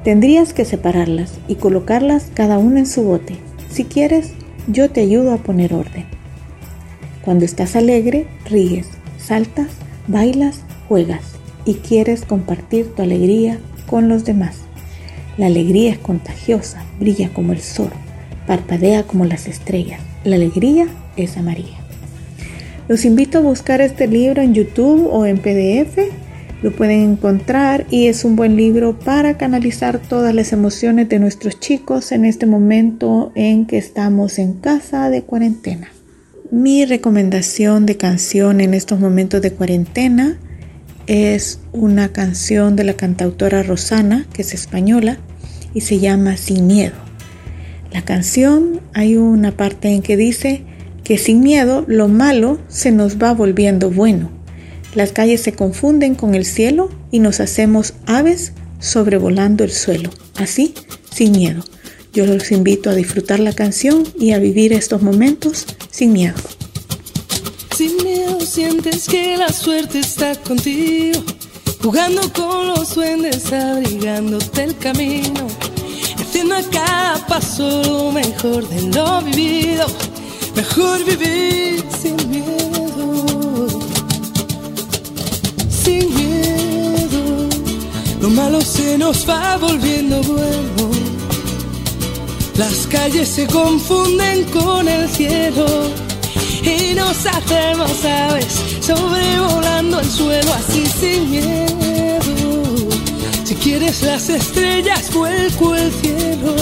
Tendrías 0.04 0.52
que 0.52 0.66
separarlas 0.66 1.32
y 1.48 1.54
colocarlas 1.54 2.30
cada 2.34 2.58
una 2.58 2.80
en 2.80 2.86
su 2.86 3.02
bote. 3.02 3.38
Si 3.70 3.84
quieres, 3.84 4.32
yo 4.66 4.90
te 4.90 5.00
ayudo 5.00 5.32
a 5.32 5.38
poner 5.38 5.72
orden. 5.72 6.04
Cuando 7.22 7.46
estás 7.46 7.76
alegre, 7.76 8.26
ríes, 8.44 8.88
saltas, 9.16 9.68
bailas, 10.06 10.60
juegas 10.86 11.22
y 11.64 11.76
quieres 11.76 12.26
compartir 12.26 12.94
tu 12.94 13.00
alegría 13.00 13.58
con 13.86 14.10
los 14.10 14.26
demás. 14.26 14.58
La 15.38 15.46
alegría 15.46 15.92
es 15.92 15.98
contagiosa, 15.98 16.84
brilla 17.00 17.30
como 17.32 17.54
el 17.54 17.62
sol 17.62 17.90
parpadea 18.46 19.02
como 19.02 19.24
las 19.24 19.48
estrellas. 19.48 20.00
La 20.24 20.36
alegría 20.36 20.88
es 21.16 21.36
amarilla. 21.36 21.78
Los 22.88 23.04
invito 23.04 23.38
a 23.38 23.40
buscar 23.40 23.80
este 23.80 24.06
libro 24.06 24.42
en 24.42 24.54
YouTube 24.54 25.08
o 25.10 25.26
en 25.26 25.38
PDF. 25.38 25.98
Lo 26.62 26.72
pueden 26.72 27.12
encontrar 27.12 27.86
y 27.90 28.06
es 28.06 28.24
un 28.24 28.36
buen 28.36 28.56
libro 28.56 28.98
para 28.98 29.36
canalizar 29.36 29.98
todas 29.98 30.34
las 30.34 30.52
emociones 30.52 31.08
de 31.08 31.18
nuestros 31.18 31.60
chicos 31.60 32.12
en 32.12 32.24
este 32.24 32.46
momento 32.46 33.32
en 33.34 33.66
que 33.66 33.76
estamos 33.76 34.38
en 34.38 34.54
casa 34.54 35.10
de 35.10 35.22
cuarentena. 35.22 35.88
Mi 36.50 36.84
recomendación 36.84 37.86
de 37.86 37.96
canción 37.96 38.60
en 38.60 38.72
estos 38.72 39.00
momentos 39.00 39.42
de 39.42 39.52
cuarentena 39.52 40.38
es 41.06 41.60
una 41.72 42.12
canción 42.12 42.76
de 42.76 42.84
la 42.84 42.94
cantautora 42.94 43.62
Rosana, 43.62 44.26
que 44.32 44.42
es 44.42 44.54
española, 44.54 45.18
y 45.74 45.82
se 45.82 45.98
llama 45.98 46.36
Sin 46.36 46.66
Miedo. 46.66 47.05
La 47.96 48.04
canción 48.04 48.82
hay 48.92 49.16
una 49.16 49.56
parte 49.56 49.88
en 49.88 50.02
que 50.02 50.18
dice 50.18 50.60
que 51.02 51.16
sin 51.16 51.40
miedo 51.40 51.82
lo 51.88 52.08
malo 52.08 52.58
se 52.68 52.90
nos 52.90 53.16
va 53.16 53.32
volviendo 53.32 53.90
bueno. 53.90 54.30
Las 54.94 55.12
calles 55.12 55.40
se 55.40 55.54
confunden 55.54 56.14
con 56.14 56.34
el 56.34 56.44
cielo 56.44 56.90
y 57.10 57.20
nos 57.20 57.40
hacemos 57.40 57.94
aves 58.04 58.52
sobrevolando 58.80 59.64
el 59.64 59.70
suelo. 59.70 60.10
Así, 60.34 60.74
sin 61.10 61.32
miedo. 61.32 61.64
Yo 62.12 62.26
los 62.26 62.52
invito 62.52 62.90
a 62.90 62.94
disfrutar 62.94 63.40
la 63.40 63.54
canción 63.54 64.04
y 64.20 64.32
a 64.32 64.38
vivir 64.40 64.74
estos 64.74 65.00
momentos 65.00 65.64
sin 65.90 66.12
miedo. 66.12 66.36
Sin 67.74 67.96
miedo 67.96 68.40
sientes 68.42 69.06
que 69.06 69.38
la 69.38 69.48
suerte 69.48 70.00
está 70.00 70.34
contigo, 70.34 71.24
jugando 71.82 72.30
con 72.34 72.66
los 72.66 72.94
duendes, 72.94 73.50
abrigándote 73.54 74.64
el 74.64 74.76
camino 74.76 75.65
Haciendo 76.18 76.54
a 76.56 76.62
cada 76.62 77.26
paso 77.26 77.82
lo 77.82 78.12
mejor 78.12 78.68
de 78.68 78.82
lo 78.94 79.20
vivido. 79.22 79.86
Mejor 80.54 81.04
vivir 81.04 81.84
sin 82.00 82.16
miedo. 82.30 83.68
Sin 85.82 86.14
miedo. 86.14 87.48
Lo 88.20 88.30
malo 88.30 88.60
se 88.60 88.98
nos 88.98 89.28
va 89.28 89.56
volviendo 89.58 90.20
bueno. 90.22 90.90
Las 92.56 92.86
calles 92.86 93.28
se 93.28 93.46
confunden 93.46 94.44
con 94.44 94.88
el 94.88 95.08
cielo. 95.08 95.66
Y 96.62 96.94
nos 96.94 97.26
hacemos 97.26 98.04
aves 98.04 98.76
sobrevolando 98.80 100.00
el 100.00 100.08
suelo 100.08 100.52
así 100.54 100.86
sin 100.86 101.30
miedo. 101.30 101.95
Si 103.46 103.54
quieres 103.54 104.02
las 104.02 104.28
estrellas, 104.28 105.14
vuelco 105.14 105.76
el 105.76 105.92
cielo. 105.92 106.56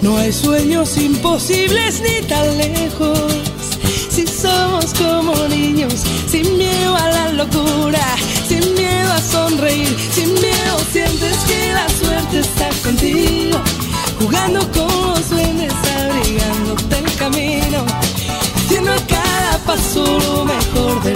No 0.00 0.16
hay 0.16 0.32
sueños 0.32 0.96
imposibles 0.96 2.00
ni 2.02 2.24
tan 2.28 2.56
lejos. 2.56 3.18
Si 4.08 4.28
somos 4.28 4.94
como 4.94 5.34
niños, 5.48 5.92
sin 6.30 6.56
miedo 6.56 6.94
a 6.94 7.08
la 7.10 7.32
locura, 7.32 7.98
sin 8.46 8.60
miedo 8.74 9.12
a 9.12 9.20
sonreír, 9.20 9.92
sin 10.14 10.34
miedo 10.34 10.78
sientes 10.92 11.36
que 11.48 11.72
la 11.72 11.88
suerte 11.88 12.38
está 12.38 12.68
contigo. 12.84 13.58
Jugando 14.20 14.60
con 14.70 14.86
los 14.86 15.30
duendes, 15.30 15.72
abrigándote 15.98 16.98
el 16.98 17.16
camino, 17.16 17.84
haciendo 18.54 18.92
cada 19.08 19.58
paso 19.66 20.04
lo 20.04 20.44
mejor 20.44 21.02
de 21.02 21.15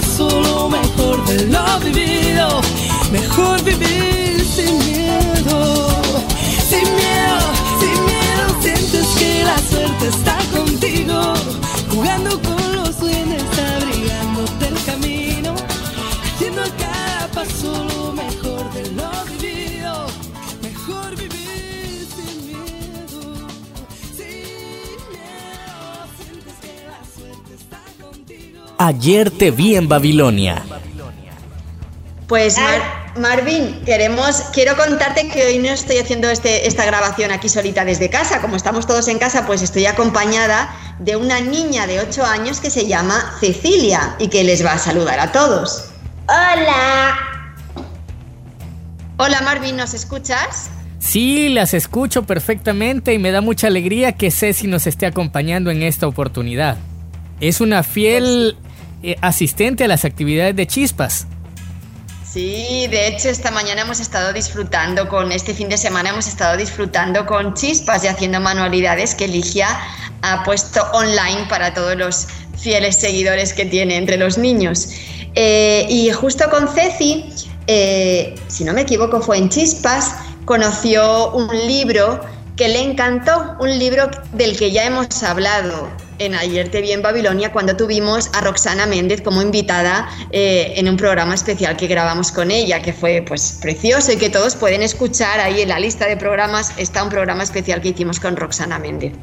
Paso 0.00 0.28
lo 0.40 0.68
mejor 0.68 1.24
de 1.26 1.46
lo 1.46 1.78
vivido. 1.78 2.60
Mejor 3.12 3.62
vivir 3.62 4.44
sin 4.44 4.78
miedo. 4.78 4.99
Ayer 28.82 29.30
te 29.30 29.50
vi 29.50 29.76
en 29.76 29.88
Babilonia. 29.88 30.62
Pues 32.26 32.56
Mar- 32.56 33.12
Marvin, 33.18 33.82
queremos, 33.84 34.36
quiero 34.54 34.74
contarte 34.74 35.28
que 35.28 35.44
hoy 35.44 35.58
no 35.58 35.68
estoy 35.68 35.98
haciendo 35.98 36.30
este, 36.30 36.66
esta 36.66 36.86
grabación 36.86 37.30
aquí 37.30 37.50
solita 37.50 37.84
desde 37.84 38.08
casa. 38.08 38.40
Como 38.40 38.56
estamos 38.56 38.86
todos 38.86 39.06
en 39.08 39.18
casa, 39.18 39.46
pues 39.46 39.60
estoy 39.60 39.84
acompañada 39.84 40.74
de 40.98 41.16
una 41.16 41.40
niña 41.42 41.86
de 41.86 42.00
8 42.00 42.24
años 42.24 42.60
que 42.60 42.70
se 42.70 42.86
llama 42.86 43.34
Cecilia 43.38 44.14
y 44.18 44.28
que 44.28 44.44
les 44.44 44.64
va 44.64 44.72
a 44.72 44.78
saludar 44.78 45.20
a 45.20 45.30
todos. 45.30 45.90
Hola. 46.26 47.18
Hola 49.18 49.42
Marvin, 49.42 49.76
¿nos 49.76 49.92
escuchas? 49.92 50.70
Sí, 51.00 51.50
las 51.50 51.74
escucho 51.74 52.22
perfectamente 52.22 53.12
y 53.12 53.18
me 53.18 53.30
da 53.30 53.42
mucha 53.42 53.66
alegría 53.66 54.12
que 54.12 54.30
Ceci 54.30 54.68
nos 54.68 54.86
esté 54.86 55.04
acompañando 55.04 55.70
en 55.70 55.82
esta 55.82 56.06
oportunidad. 56.06 56.78
Es 57.40 57.60
una 57.60 57.82
fiel 57.82 58.56
eh, 59.02 59.16
asistente 59.20 59.84
a 59.84 59.88
las 59.88 60.04
actividades 60.04 60.56
de 60.56 60.66
Chispas. 60.66 61.26
Sí, 62.30 62.86
de 62.88 63.08
hecho 63.08 63.28
esta 63.28 63.50
mañana 63.50 63.82
hemos 63.82 63.98
estado 63.98 64.32
disfrutando 64.32 65.08
con, 65.08 65.32
este 65.32 65.52
fin 65.52 65.68
de 65.68 65.76
semana 65.76 66.10
hemos 66.10 66.28
estado 66.28 66.56
disfrutando 66.56 67.26
con 67.26 67.54
chispas 67.54 68.04
y 68.04 68.06
haciendo 68.06 68.38
manualidades 68.38 69.16
que 69.16 69.26
Ligia 69.26 69.66
ha 70.22 70.44
puesto 70.44 70.80
online 70.92 71.46
para 71.48 71.74
todos 71.74 71.96
los 71.96 72.28
fieles 72.56 73.00
seguidores 73.00 73.52
que 73.52 73.64
tiene 73.64 73.96
entre 73.96 74.16
los 74.16 74.38
niños. 74.38 74.90
Eh, 75.34 75.86
y 75.88 76.10
justo 76.12 76.48
con 76.50 76.68
Ceci, 76.68 77.24
eh, 77.66 78.36
si 78.46 78.62
no 78.62 78.74
me 78.74 78.82
equivoco 78.82 79.20
fue 79.20 79.38
en 79.38 79.48
Chispas, 79.48 80.14
conoció 80.44 81.32
un 81.32 81.48
libro 81.66 82.20
que 82.56 82.68
le 82.68 82.80
encantó, 82.80 83.56
un 83.58 83.76
libro 83.78 84.10
del 84.32 84.56
que 84.56 84.70
ya 84.70 84.84
hemos 84.84 85.22
hablado 85.22 85.88
en 86.20 86.34
Ayer 86.34 86.70
te 86.70 86.80
vi 86.82 86.92
en 86.92 87.02
Babilonia 87.02 87.50
cuando 87.50 87.76
tuvimos 87.76 88.30
a 88.34 88.42
Roxana 88.42 88.86
Méndez 88.86 89.22
como 89.22 89.42
invitada 89.42 90.08
eh, 90.30 90.74
en 90.76 90.88
un 90.88 90.96
programa 90.96 91.34
especial 91.34 91.76
que 91.76 91.86
grabamos 91.86 92.30
con 92.30 92.50
ella, 92.50 92.80
que 92.82 92.92
fue 92.92 93.24
pues 93.26 93.58
precioso 93.60 94.12
y 94.12 94.16
que 94.16 94.28
todos 94.28 94.54
pueden 94.54 94.82
escuchar 94.82 95.40
ahí 95.40 95.62
en 95.62 95.70
la 95.70 95.78
lista 95.78 96.06
de 96.06 96.16
programas 96.16 96.72
está 96.76 97.02
un 97.02 97.08
programa 97.08 97.42
especial 97.42 97.80
que 97.80 97.88
hicimos 97.88 98.20
con 98.20 98.36
Roxana 98.36 98.78
Méndez. 98.78 99.14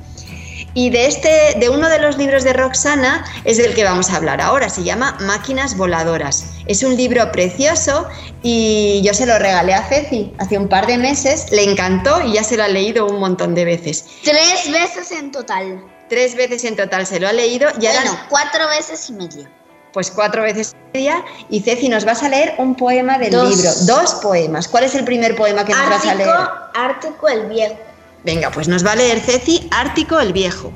Y 0.74 0.90
de 0.90 1.08
este, 1.08 1.56
de 1.60 1.70
uno 1.70 1.88
de 1.90 2.00
los 2.00 2.18
libros 2.18 2.44
de 2.44 2.54
Roxana 2.54 3.26
es 3.46 3.58
del 3.58 3.74
que 3.74 3.84
vamos 3.84 4.12
a 4.12 4.18
hablar 4.18 4.42
ahora. 4.42 4.70
Se 4.70 4.84
llama 4.84 5.18
Máquinas 5.22 5.76
Voladoras. 5.76 6.46
Es 6.68 6.84
un 6.84 6.96
libro 6.96 7.32
precioso 7.32 8.08
y 8.44 9.02
yo 9.04 9.14
se 9.16 9.26
lo 9.26 9.40
regalé 9.40 9.74
a 9.74 9.88
Ceci 9.88 10.34
hace 10.38 10.58
un 10.58 10.68
par 10.68 10.86
de 10.86 11.00
meses. 11.00 11.52
Le 11.52 11.64
encantó 11.64 12.22
y 12.22 12.34
ya 12.34 12.44
se 12.44 12.58
lo 12.58 12.64
ha 12.64 12.68
leído 12.68 13.08
un 13.08 13.20
montón 13.20 13.56
de 13.56 13.66
veces. 13.66 14.06
Tres 14.24 14.72
veces 14.72 15.12
en 15.12 15.32
total. 15.32 15.84
Tres 16.10 16.36
veces 16.36 16.64
en 16.64 16.76
total 16.76 17.06
se 17.06 17.20
lo 17.20 17.28
ha 17.28 17.34
leído 17.34 17.70
y 17.80 17.86
ahora 17.86 18.02
Bueno, 18.02 18.20
cuatro 18.30 18.68
veces 18.70 19.10
y 19.10 19.14
media. 19.14 19.50
pues 19.94 20.12
cuatro 20.12 20.44
veces 20.44 20.74
y 20.94 20.98
media. 20.98 21.24
Y 21.50 21.62
Ceci, 21.62 21.90
nos 21.90 22.06
vas 22.06 22.24
a 22.24 22.30
leer 22.30 22.56
un 22.60 22.76
poema 22.76 23.18
del 23.18 23.32
Dos. 23.32 23.50
libro. 23.56 23.72
Dos 23.86 24.16
poemas. 24.16 24.68
¿Cuál 24.68 24.84
es 24.86 24.96
el 24.96 25.04
primer 25.04 25.36
poema 25.36 25.66
que 25.66 25.74
nos 25.74 25.90
vas 25.90 26.06
a 26.06 26.16
leer? 26.16 26.30
Ártico, 26.76 27.28
el 27.28 27.48
Viejo. 27.48 27.76
Venga, 28.24 28.52
pues 28.52 28.68
nos 28.68 28.86
va 28.86 28.92
a 28.92 28.96
leer 28.96 29.20
Ceci 29.20 29.68
Ártico 29.72 30.20
el 30.20 30.34
Viejo. 30.34 30.72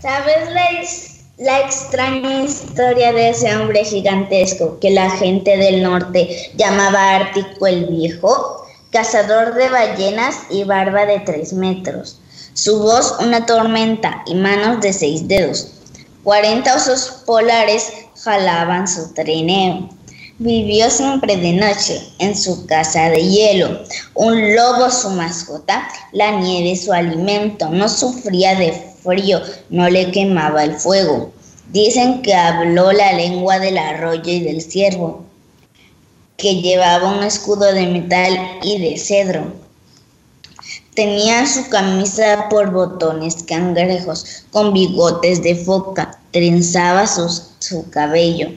¿Sabes 0.00 0.50
la 1.38 1.60
extraña 1.60 2.42
historia 2.42 3.12
de 3.12 3.30
ese 3.30 3.56
hombre 3.56 3.84
gigantesco 3.84 4.78
que 4.80 4.90
la 4.90 5.10
gente 5.10 5.56
del 5.56 5.82
norte 5.82 6.50
llamaba 6.56 7.16
Ártico 7.16 7.66
el 7.66 7.86
Viejo? 7.86 8.66
Cazador 8.90 9.54
de 9.54 9.68
ballenas 9.70 10.36
y 10.50 10.64
barba 10.64 11.04
de 11.06 11.20
tres 11.20 11.52
metros. 11.52 12.20
Su 12.54 12.78
voz 12.78 13.16
una 13.18 13.46
tormenta 13.46 14.22
y 14.26 14.36
manos 14.36 14.80
de 14.80 14.92
seis 14.92 15.26
dedos. 15.26 15.72
40 16.22 16.76
osos 16.76 17.22
polares 17.26 17.92
jalaban 18.22 18.86
su 18.86 19.12
trineo. 19.12 19.88
Vivió 20.38 20.88
siempre 20.88 21.36
de 21.36 21.54
noche 21.54 22.00
en 22.20 22.36
su 22.36 22.64
casa 22.66 23.10
de 23.10 23.28
hielo. 23.28 23.80
Un 24.14 24.54
lobo 24.54 24.88
su 24.88 25.10
mascota, 25.10 25.88
la 26.12 26.30
nieve 26.38 26.76
su 26.76 26.92
alimento. 26.92 27.68
No 27.70 27.88
sufría 27.88 28.54
de 28.54 28.72
frío, 29.02 29.40
no 29.70 29.90
le 29.90 30.12
quemaba 30.12 30.62
el 30.62 30.76
fuego. 30.76 31.32
Dicen 31.72 32.22
que 32.22 32.34
habló 32.34 32.92
la 32.92 33.14
lengua 33.14 33.58
del 33.58 33.78
arroyo 33.78 34.30
y 34.30 34.38
del 34.38 34.62
ciervo, 34.62 35.24
que 36.36 36.62
llevaba 36.62 37.18
un 37.18 37.24
escudo 37.24 37.72
de 37.72 37.88
metal 37.88 38.38
y 38.62 38.78
de 38.78 38.96
cedro. 38.96 39.63
Tenía 40.94 41.44
su 41.46 41.68
camisa 41.70 42.48
por 42.48 42.70
botones 42.70 43.42
cangrejos, 43.42 44.44
con 44.52 44.72
bigotes 44.72 45.42
de 45.42 45.56
foca, 45.56 46.18
trenzaba 46.30 47.06
su 47.06 47.90
cabello. 47.90 48.50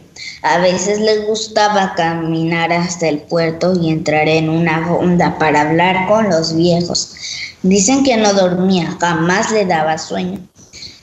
A 0.44 0.60
veces 0.60 1.00
le 1.00 1.26
gustaba 1.26 1.96
caminar 1.96 2.72
hasta 2.72 3.08
el 3.08 3.20
puerto 3.22 3.74
y 3.82 3.90
entrar 3.90 4.28
en 4.28 4.50
una 4.50 4.92
honda 4.92 5.38
para 5.40 5.62
hablar 5.62 6.08
con 6.08 6.30
los 6.30 6.56
viejos. 6.56 7.16
Dicen 7.64 8.04
que 8.04 8.18
no 8.18 8.34
dormía, 8.34 8.96
jamás 9.00 9.52
le 9.52 9.66
daba 9.66 9.98
sueño 9.98 10.40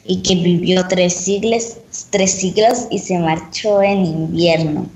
y 0.05 0.23
que 0.23 0.37
vivió 0.37 0.87
tres 0.87 1.14
siglos, 1.14 1.79
tres 2.11 2.31
siglos 2.33 2.87
y 2.90 2.99
se 3.01 3.18
marchó 3.18 3.83
en 3.83 4.05
invierno. 4.05 4.87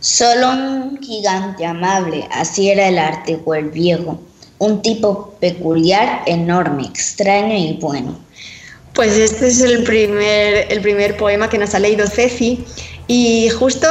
Solo 0.00 0.50
un 0.50 0.98
gigante 1.02 1.64
amable, 1.66 2.28
así 2.30 2.70
era 2.70 2.88
el 2.88 2.98
Ártico 2.98 3.54
el 3.54 3.70
Viejo, 3.70 4.20
un 4.62 4.80
tipo 4.80 5.34
peculiar, 5.40 6.22
enorme, 6.26 6.84
extraño 6.84 7.52
y 7.52 7.78
bueno. 7.80 8.16
Pues 8.94 9.18
este 9.18 9.48
es 9.48 9.60
el 9.60 9.82
primer, 9.82 10.66
el 10.70 10.80
primer 10.80 11.16
poema 11.16 11.48
que 11.48 11.58
nos 11.58 11.74
ha 11.74 11.80
leído 11.80 12.06
Ceci 12.06 12.64
y 13.08 13.48
justo 13.48 13.88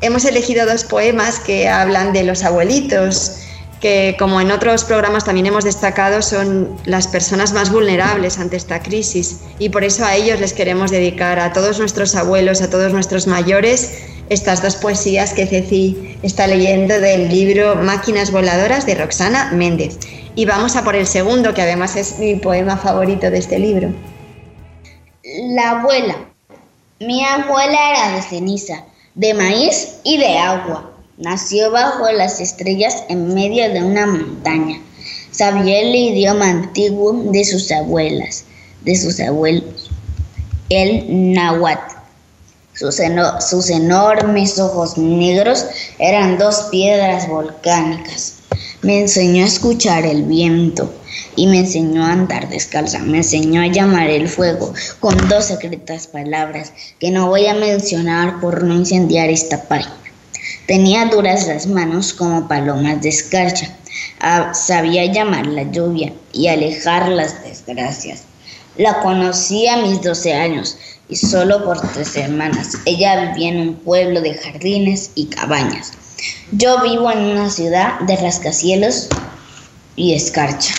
hemos 0.00 0.24
elegido 0.24 0.64
dos 0.64 0.84
poemas 0.84 1.38
que 1.38 1.68
hablan 1.68 2.14
de 2.14 2.24
los 2.24 2.44
abuelitos, 2.44 3.40
que 3.82 4.16
como 4.18 4.40
en 4.40 4.50
otros 4.52 4.84
programas 4.84 5.26
también 5.26 5.44
hemos 5.46 5.64
destacado 5.64 6.22
son 6.22 6.74
las 6.86 7.06
personas 7.08 7.52
más 7.52 7.70
vulnerables 7.70 8.38
ante 8.38 8.56
esta 8.56 8.82
crisis 8.82 9.40
y 9.58 9.68
por 9.68 9.84
eso 9.84 10.02
a 10.06 10.14
ellos 10.14 10.40
les 10.40 10.54
queremos 10.54 10.90
dedicar 10.90 11.38
a 11.38 11.52
todos 11.52 11.78
nuestros 11.78 12.14
abuelos, 12.14 12.62
a 12.62 12.70
todos 12.70 12.90
nuestros 12.90 13.26
mayores, 13.26 13.98
estas 14.28 14.62
dos 14.62 14.76
poesías 14.76 15.32
que 15.32 15.46
Ceci 15.46 16.16
está 16.22 16.46
leyendo 16.46 17.00
del 17.00 17.28
libro 17.28 17.76
Máquinas 17.76 18.30
Voladoras 18.30 18.86
de 18.86 18.94
Roxana 18.94 19.52
Méndez. 19.52 19.98
Y 20.34 20.44
vamos 20.44 20.76
a 20.76 20.84
por 20.84 20.96
el 20.96 21.06
segundo, 21.06 21.54
que 21.54 21.62
además 21.62 21.96
es 21.96 22.18
mi 22.18 22.36
poema 22.36 22.76
favorito 22.76 23.30
de 23.30 23.38
este 23.38 23.58
libro. 23.58 23.90
La 25.54 25.70
abuela. 25.70 26.16
Mi 27.00 27.24
abuela 27.24 27.90
era 27.90 28.16
de 28.16 28.22
ceniza, 28.22 28.84
de 29.14 29.34
maíz 29.34 29.96
y 30.04 30.18
de 30.18 30.38
agua. 30.38 30.92
Nació 31.18 31.70
bajo 31.70 32.10
las 32.12 32.40
estrellas 32.40 33.04
en 33.08 33.34
medio 33.34 33.72
de 33.72 33.82
una 33.82 34.06
montaña. 34.06 34.80
Sabía 35.30 35.80
el 35.80 35.94
idioma 35.94 36.48
antiguo 36.50 37.12
de 37.32 37.44
sus 37.44 37.70
abuelas, 37.70 38.44
de 38.82 38.96
sus 38.96 39.20
abuelos. 39.20 39.90
el 40.68 41.32
náhuatl. 41.34 41.95
Sus, 42.78 43.70
enormes 43.70 44.58
ojos 44.58 44.98
negros 44.98 45.64
eran 45.98 46.36
dos 46.36 46.68
piedras 46.70 47.26
volcánicas. 47.26 48.34
Me 48.82 49.00
enseñó 49.00 49.44
a 49.44 49.46
escuchar 49.46 50.04
el 50.04 50.24
viento 50.24 50.92
y 51.36 51.46
me 51.46 51.60
enseñó 51.60 52.04
a 52.04 52.12
andar 52.12 52.50
descalza. 52.50 52.98
Me 52.98 53.18
enseñó 53.18 53.62
a 53.62 53.68
llamar 53.68 54.10
el 54.10 54.28
fuego 54.28 54.74
con 55.00 55.16
dos 55.28 55.46
secretas 55.46 56.06
palabras 56.06 56.72
que 57.00 57.10
no 57.10 57.28
voy 57.28 57.46
a 57.46 57.54
mencionar 57.54 58.40
por 58.40 58.62
no 58.62 58.74
incendiar 58.74 59.30
esta 59.30 59.62
página. 59.62 59.96
Tenía 60.66 61.06
duras 61.06 61.46
las 61.46 61.66
manos 61.66 62.12
como 62.12 62.46
palomas 62.46 63.00
de 63.00 63.08
escarcha. 63.08 63.74
Ah, 64.20 64.52
sabía 64.52 65.06
llamar 65.06 65.46
la 65.46 65.62
lluvia 65.62 66.12
y 66.32 66.48
alejar 66.48 67.08
las 67.08 67.42
desgracias. 67.42 68.24
La 68.78 69.00
conocí 69.00 69.66
a 69.66 69.78
mis 69.78 70.02
12 70.02 70.34
años 70.34 70.76
y 71.08 71.16
solo 71.16 71.64
por 71.64 71.80
tres 71.92 72.08
semanas. 72.08 72.76
Ella 72.84 73.32
vivía 73.32 73.50
en 73.50 73.60
un 73.60 73.74
pueblo 73.76 74.20
de 74.20 74.34
jardines 74.34 75.12
y 75.14 75.26
cabañas. 75.26 75.92
Yo 76.52 76.82
vivo 76.82 77.10
en 77.10 77.20
una 77.20 77.48
ciudad 77.48 78.00
de 78.00 78.16
rascacielos 78.16 79.08
y 79.96 80.14
escarcha. 80.14 80.74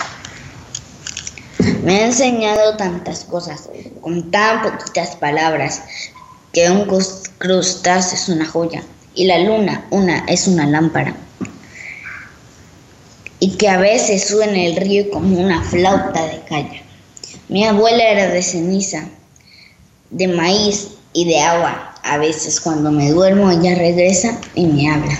Me 1.82 1.96
ha 1.96 2.06
enseñado 2.06 2.76
tantas 2.76 3.24
cosas 3.24 3.68
con 4.00 4.30
tan 4.30 4.62
poquitas 4.62 5.16
palabras 5.16 5.82
que 6.52 6.70
un 6.70 6.86
crustáceo 7.38 8.14
es 8.14 8.28
una 8.28 8.46
joya 8.46 8.82
y 9.14 9.26
la 9.26 9.38
luna 9.40 9.86
una 9.90 10.20
es 10.28 10.46
una 10.46 10.66
lámpara 10.66 11.14
y 13.40 13.56
que 13.56 13.68
a 13.68 13.78
veces 13.78 14.28
sube 14.28 14.44
en 14.44 14.56
el 14.56 14.76
río 14.76 15.10
como 15.10 15.38
una 15.38 15.62
flauta 15.62 16.26
de 16.26 16.40
caña. 16.48 16.82
Mi 17.48 17.64
abuela 17.64 18.04
era 18.04 18.26
de 18.26 18.42
ceniza, 18.42 19.04
de 20.10 20.28
maíz 20.28 20.88
y 21.14 21.24
de 21.24 21.40
agua. 21.40 21.94
A 22.02 22.18
veces 22.18 22.60
cuando 22.60 22.90
me 22.90 23.10
duermo 23.10 23.50
ella 23.50 23.74
regresa 23.74 24.38
y 24.54 24.66
me 24.66 24.90
habla. 24.90 25.18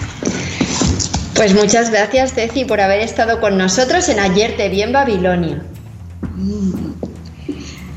Pues 1.35 1.55
muchas 1.55 1.91
gracias 1.91 2.35
Ceci 2.35 2.65
por 2.65 2.81
haber 2.81 3.01
estado 3.01 3.41
con 3.41 3.57
nosotros 3.57 4.09
en 4.09 4.19
Ayer 4.19 4.57
te 4.57 4.69
vi 4.69 4.83
en 4.83 4.93
Babilonia. 4.93 5.63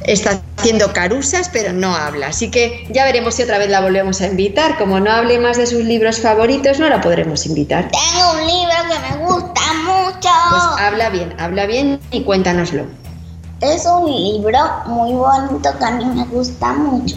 Está 0.05 0.41
haciendo 0.57 0.93
carusas, 0.93 1.49
pero 1.51 1.73
no 1.73 1.95
habla. 1.95 2.27
Así 2.27 2.49
que 2.49 2.87
ya 2.89 3.03
veremos 3.05 3.35
si 3.35 3.43
otra 3.43 3.57
vez 3.57 3.69
la 3.69 3.81
volvemos 3.81 4.21
a 4.21 4.27
invitar. 4.27 4.77
Como 4.77 4.99
no 4.99 5.11
hable 5.11 5.39
más 5.39 5.57
de 5.57 5.67
sus 5.67 5.83
libros 5.83 6.19
favoritos, 6.19 6.79
no 6.79 6.87
la 6.87 7.01
podremos 7.01 7.45
invitar. 7.45 7.89
Tengo 7.91 8.31
un 8.31 8.47
libro 8.47 8.75
que 8.89 9.09
me 9.09 9.25
gusta 9.25 9.61
mucho. 9.83 10.29
Pues 10.49 10.63
habla 10.79 11.09
bien, 11.09 11.33
habla 11.39 11.65
bien 11.65 11.99
y 12.11 12.23
cuéntanoslo. 12.23 12.85
Es 13.61 13.85
un 13.85 14.11
libro 14.11 14.57
muy 14.87 15.13
bonito 15.13 15.69
que 15.77 15.85
a 15.85 15.91
mí 15.91 16.03
me 16.03 16.25
gusta 16.25 16.73
mucho. 16.73 17.15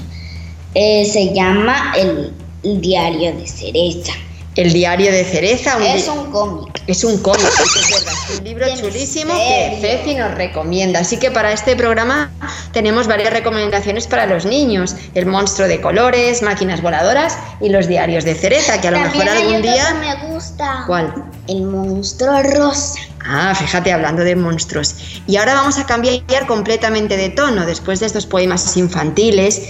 Eh, 0.74 1.06
se 1.06 1.32
llama 1.32 1.94
el 1.96 2.34
Diario 2.62 3.34
de 3.34 3.46
Cereza. 3.46 4.12
El 4.54 4.72
diario 4.72 5.10
de 5.10 5.24
Cereza. 5.24 5.78
es 5.82 6.06
un 6.06 6.30
cómic. 6.30 6.82
Es 6.86 7.02
un 7.02 7.18
cómic, 7.22 7.44
es 7.46 8.38
un 8.38 8.44
libro 8.44 8.66
chulísimo 8.76 9.32
que 9.34 9.78
Ceci 9.80 10.14
nos 10.14 10.34
recomienda. 10.34 11.00
Así 11.00 11.16
que 11.16 11.30
para 11.30 11.50
este 11.50 11.76
programa 11.76 12.30
tenemos 12.72 13.06
varias 13.06 13.32
recomendaciones 13.32 14.06
para 14.06 14.26
los 14.26 14.44
niños. 14.44 14.94
El 15.14 15.24
monstruo 15.24 15.66
de 15.66 15.80
colores, 15.80 16.42
máquinas 16.42 16.82
voladoras 16.82 17.38
y 17.60 17.70
los 17.70 17.88
diarios 17.88 18.24
de 18.24 18.34
Cereza, 18.34 18.80
que 18.82 18.88
a 18.88 18.90
lo 18.90 19.00
mejor 19.00 19.28
algún 19.28 19.62
día... 19.62 19.94
me 19.94 20.28
gusta. 20.28 20.84
¿Cuál? 20.86 21.14
El 21.48 21.64
monstruo 21.64 22.42
rosa. 22.42 23.00
Ah, 23.26 23.54
fíjate, 23.54 23.92
hablando 23.92 24.22
de 24.22 24.36
monstruos. 24.36 24.96
Y 25.26 25.36
ahora 25.36 25.54
vamos 25.54 25.78
a 25.78 25.86
cambiar 25.86 26.46
completamente 26.46 27.16
de 27.16 27.30
tono. 27.30 27.66
Después 27.66 28.00
de 28.00 28.06
estos 28.06 28.26
poemas 28.26 28.76
infantiles, 28.76 29.62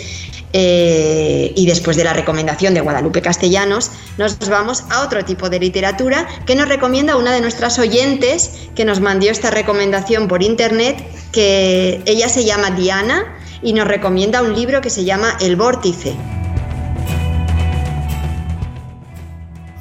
eh, 0.57 1.53
y 1.57 1.67
después 1.67 1.97
de 1.97 2.05
la 2.05 2.13
recomendación 2.13 2.75
de 2.75 2.81
Guadalupe 2.81 3.21
Castellanos, 3.21 3.91
nos 4.19 4.39
vamos 4.49 4.85
a 4.89 5.03
otro 5.03 5.25
tipo 5.25 5.51
de 5.51 5.59
literatura 5.59 6.29
que 6.47 6.55
nos 6.55 6.69
recomienda 6.69 7.17
una 7.17 7.33
de 7.33 7.41
nuestras 7.41 7.81
oyentes 7.81 8.69
que 8.77 8.85
nos 8.85 9.01
mandó 9.01 9.29
esta 9.29 9.51
recomendación 9.51 10.29
por 10.29 10.45
internet, 10.45 11.05
que 11.33 12.01
ella 12.07 12.29
se 12.29 12.45
llama 12.45 12.71
Diana 12.71 13.37
y 13.63 13.73
nos 13.73 13.89
recomienda 13.89 14.43
un 14.43 14.55
libro 14.55 14.81
que 14.81 14.91
se 14.91 15.05
llama 15.05 15.37
El 15.41 15.57
Vórtice. 15.57 16.15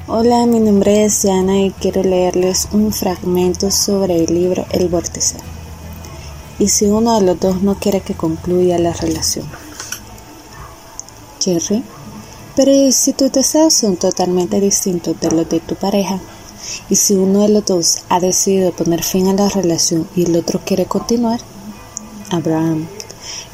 Hola, 0.06 0.44
mi 0.44 0.60
nombre 0.60 1.06
es 1.06 1.22
Diana 1.22 1.62
y 1.62 1.70
quiero 1.70 2.02
leerles 2.02 2.68
un 2.72 2.92
fragmento 2.92 3.70
sobre 3.70 4.22
el 4.22 4.34
libro 4.34 4.66
El 4.70 4.88
Vórtice. 4.88 5.36
Y 6.58 6.68
si 6.68 6.84
uno 6.84 7.18
de 7.18 7.24
los 7.24 7.40
dos 7.40 7.62
no 7.62 7.76
quiere 7.76 8.02
que 8.02 8.12
concluya 8.12 8.78
la 8.78 8.92
relación. 8.92 9.46
Jerry. 11.40 11.82
Pero 12.54 12.92
si 12.92 13.14
tus 13.14 13.32
deseos 13.32 13.72
son 13.72 13.96
totalmente 13.96 14.60
distintos 14.60 15.18
de 15.18 15.30
los 15.30 15.48
de 15.48 15.60
tu 15.60 15.74
pareja, 15.74 16.20
y 16.90 16.96
si 16.96 17.14
uno 17.14 17.40
de 17.40 17.48
los 17.48 17.64
dos 17.64 18.00
ha 18.10 18.20
decidido 18.20 18.72
poner 18.72 19.02
fin 19.02 19.28
a 19.28 19.32
la 19.32 19.48
relación 19.48 20.06
y 20.14 20.24
el 20.24 20.36
otro 20.36 20.60
quiere 20.62 20.84
continuar, 20.84 21.40
Abraham, 22.28 22.86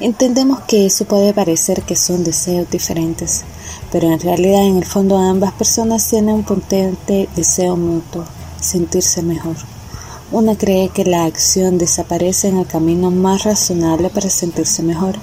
entendemos 0.01 0.61
que 0.61 0.87
eso 0.87 1.05
puede 1.05 1.33
parecer 1.33 1.83
que 1.83 1.97
son 1.97 2.25
deseos 2.25 2.71
diferentes, 2.71 3.45
pero 3.93 4.11
en 4.11 4.21
realidad 4.21 4.65
en 4.65 4.77
el 4.77 4.85
fondo 4.85 5.19
ambas 5.19 5.53
personas 5.53 6.09
tienen 6.09 6.37
un 6.37 6.45
potente 6.45 7.29
deseo 7.37 7.77
mutuo, 7.77 8.25
sentirse 8.61 9.23
mejor. 9.23 9.57
Una 10.33 10.57
cree 10.57 10.91
que 10.91 11.05
la 11.05 11.25
acción 11.25 11.77
desaparece 11.77 12.47
en 12.47 12.59
el 12.59 12.67
camino 12.67 13.11
más 13.11 13.43
razonable 13.43 14.11
para 14.11 14.31
sentirse 14.31 14.81
mejor, 14.81 15.17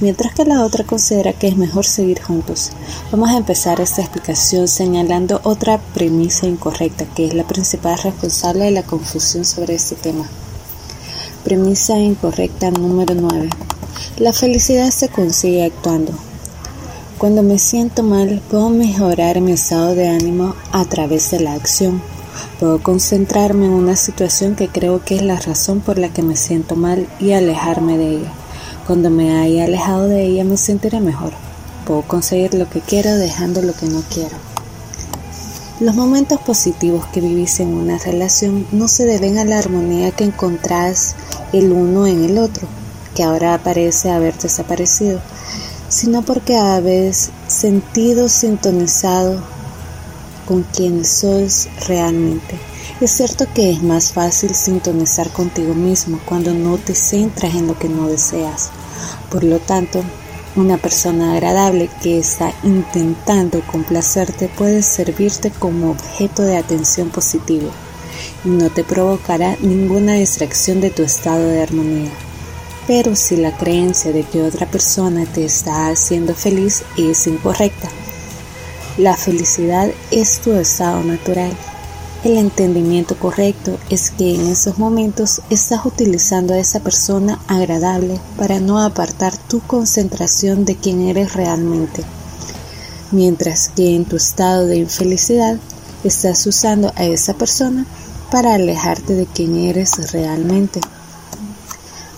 mientras 0.00 0.34
que 0.34 0.44
la 0.44 0.64
otra 0.64 0.84
considera 0.84 1.32
que 1.32 1.48
es 1.48 1.56
mejor 1.56 1.84
seguir 1.84 2.22
juntos. 2.22 2.70
Vamos 3.10 3.30
a 3.30 3.38
empezar 3.38 3.80
esta 3.80 4.02
explicación 4.02 4.68
señalando 4.68 5.40
otra 5.42 5.78
premisa 5.78 6.46
incorrecta, 6.46 7.06
que 7.06 7.26
es 7.26 7.34
la 7.34 7.42
principal 7.42 7.98
responsable 7.98 8.66
de 8.66 8.70
la 8.70 8.84
confusión 8.84 9.44
sobre 9.44 9.74
este 9.74 9.96
tema. 9.96 10.28
Premisa 11.42 11.98
incorrecta 11.98 12.70
número 12.70 13.16
9. 13.16 13.71
La 14.16 14.32
felicidad 14.32 14.90
se 14.90 15.08
consigue 15.08 15.64
actuando. 15.64 16.12
Cuando 17.18 17.42
me 17.42 17.58
siento 17.58 18.02
mal, 18.02 18.42
puedo 18.50 18.68
mejorar 18.68 19.40
mi 19.40 19.52
estado 19.52 19.94
de 19.94 20.08
ánimo 20.08 20.56
a 20.72 20.84
través 20.84 21.30
de 21.30 21.40
la 21.40 21.54
acción. 21.54 22.02
Puedo 22.58 22.82
concentrarme 22.82 23.66
en 23.66 23.72
una 23.72 23.96
situación 23.96 24.56
que 24.56 24.68
creo 24.68 25.04
que 25.04 25.16
es 25.16 25.22
la 25.22 25.38
razón 25.38 25.80
por 25.80 25.98
la 25.98 26.08
que 26.08 26.22
me 26.22 26.36
siento 26.36 26.74
mal 26.74 27.06
y 27.20 27.32
alejarme 27.32 27.96
de 27.96 28.16
ella. 28.16 28.32
Cuando 28.86 29.08
me 29.08 29.38
haya 29.38 29.64
alejado 29.64 30.08
de 30.08 30.24
ella 30.24 30.44
me 30.44 30.56
sentiré 30.56 31.00
mejor. 31.00 31.32
Puedo 31.86 32.02
conseguir 32.02 32.54
lo 32.54 32.68
que 32.68 32.80
quiero 32.80 33.16
dejando 33.16 33.62
lo 33.62 33.72
que 33.72 33.86
no 33.86 34.02
quiero. 34.12 34.36
Los 35.80 35.94
momentos 35.94 36.40
positivos 36.40 37.06
que 37.06 37.20
vivís 37.20 37.60
en 37.60 37.74
una 37.74 37.98
relación 37.98 38.66
no 38.72 38.88
se 38.88 39.04
deben 39.04 39.38
a 39.38 39.44
la 39.44 39.58
armonía 39.58 40.10
que 40.10 40.24
encontrás 40.24 41.14
el 41.52 41.72
uno 41.72 42.06
en 42.06 42.24
el 42.24 42.38
otro, 42.38 42.68
que 43.14 43.22
ahora 43.22 43.62
parece 43.62 44.10
haber 44.10 44.36
desaparecido, 44.38 45.20
sino 45.88 46.22
porque 46.22 46.56
habéis 46.56 47.30
sentido 47.46 48.28
sintonizado 48.28 49.40
con 50.46 50.62
quien 50.62 51.04
sois 51.04 51.68
realmente. 51.86 52.58
Es 53.00 53.10
cierto 53.12 53.46
que 53.52 53.70
es 53.70 53.82
más 53.82 54.12
fácil 54.12 54.54
sintonizar 54.54 55.30
contigo 55.30 55.74
mismo 55.74 56.20
cuando 56.24 56.54
no 56.54 56.78
te 56.78 56.94
centras 56.94 57.54
en 57.54 57.66
lo 57.66 57.78
que 57.78 57.88
no 57.88 58.08
deseas. 58.08 58.70
Por 59.30 59.44
lo 59.44 59.58
tanto, 59.58 60.02
una 60.54 60.76
persona 60.76 61.32
agradable 61.32 61.88
que 62.02 62.18
está 62.18 62.52
intentando 62.62 63.62
complacerte 63.62 64.48
puede 64.48 64.82
servirte 64.82 65.50
como 65.50 65.90
objeto 65.90 66.42
de 66.42 66.56
atención 66.56 67.08
positivo 67.08 67.70
y 68.44 68.48
no 68.48 68.70
te 68.70 68.84
provocará 68.84 69.56
ninguna 69.60 70.14
distracción 70.14 70.80
de 70.80 70.90
tu 70.90 71.02
estado 71.02 71.48
de 71.48 71.62
armonía. 71.62 72.10
Pero 72.86 73.14
si 73.14 73.36
la 73.36 73.56
creencia 73.56 74.12
de 74.12 74.24
que 74.24 74.42
otra 74.42 74.70
persona 74.70 75.24
te 75.26 75.44
está 75.44 75.88
haciendo 75.88 76.34
feliz 76.34 76.82
es 76.96 77.26
incorrecta, 77.26 77.88
la 78.98 79.16
felicidad 79.16 79.90
es 80.10 80.40
tu 80.40 80.52
estado 80.52 81.02
natural. 81.02 81.52
El 82.24 82.36
entendimiento 82.36 83.16
correcto 83.16 83.78
es 83.88 84.10
que 84.10 84.34
en 84.34 84.48
esos 84.48 84.78
momentos 84.78 85.40
estás 85.50 85.86
utilizando 85.86 86.54
a 86.54 86.58
esa 86.58 86.80
persona 86.80 87.40
agradable 87.48 88.20
para 88.36 88.60
no 88.60 88.80
apartar 88.80 89.36
tu 89.36 89.60
concentración 89.60 90.64
de 90.64 90.76
quien 90.76 91.02
eres 91.08 91.32
realmente. 91.32 92.04
Mientras 93.12 93.68
que 93.68 93.96
en 93.96 94.04
tu 94.04 94.16
estado 94.16 94.66
de 94.66 94.76
infelicidad 94.76 95.56
estás 96.04 96.46
usando 96.46 96.92
a 96.96 97.04
esa 97.04 97.34
persona 97.34 97.86
para 98.30 98.54
alejarte 98.54 99.14
de 99.14 99.26
quien 99.26 99.56
eres 99.56 100.12
realmente. 100.12 100.80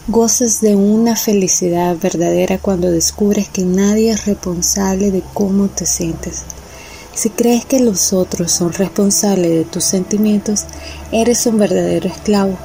Gozas 0.07 0.61
de 0.61 0.77
una 0.77 1.17
felicidad 1.17 1.97
verdadera 1.97 2.59
cuando 2.59 2.90
descubres 2.90 3.49
que 3.49 3.64
nadie 3.64 4.11
es 4.11 4.27
responsable 4.27 5.11
de 5.11 5.23
cómo 5.33 5.69
te 5.69 5.87
sientes. 5.87 6.43
Si 7.14 7.31
crees 7.31 7.64
que 7.64 7.81
los 7.81 8.12
otros 8.12 8.53
son 8.53 8.75
responsables 8.75 9.51
de 9.51 9.64
tus 9.64 9.83
sentimientos, 9.83 10.64
eres 11.11 11.47
un 11.47 11.57
verdadero 11.57 12.11
esclavo, 12.11 12.59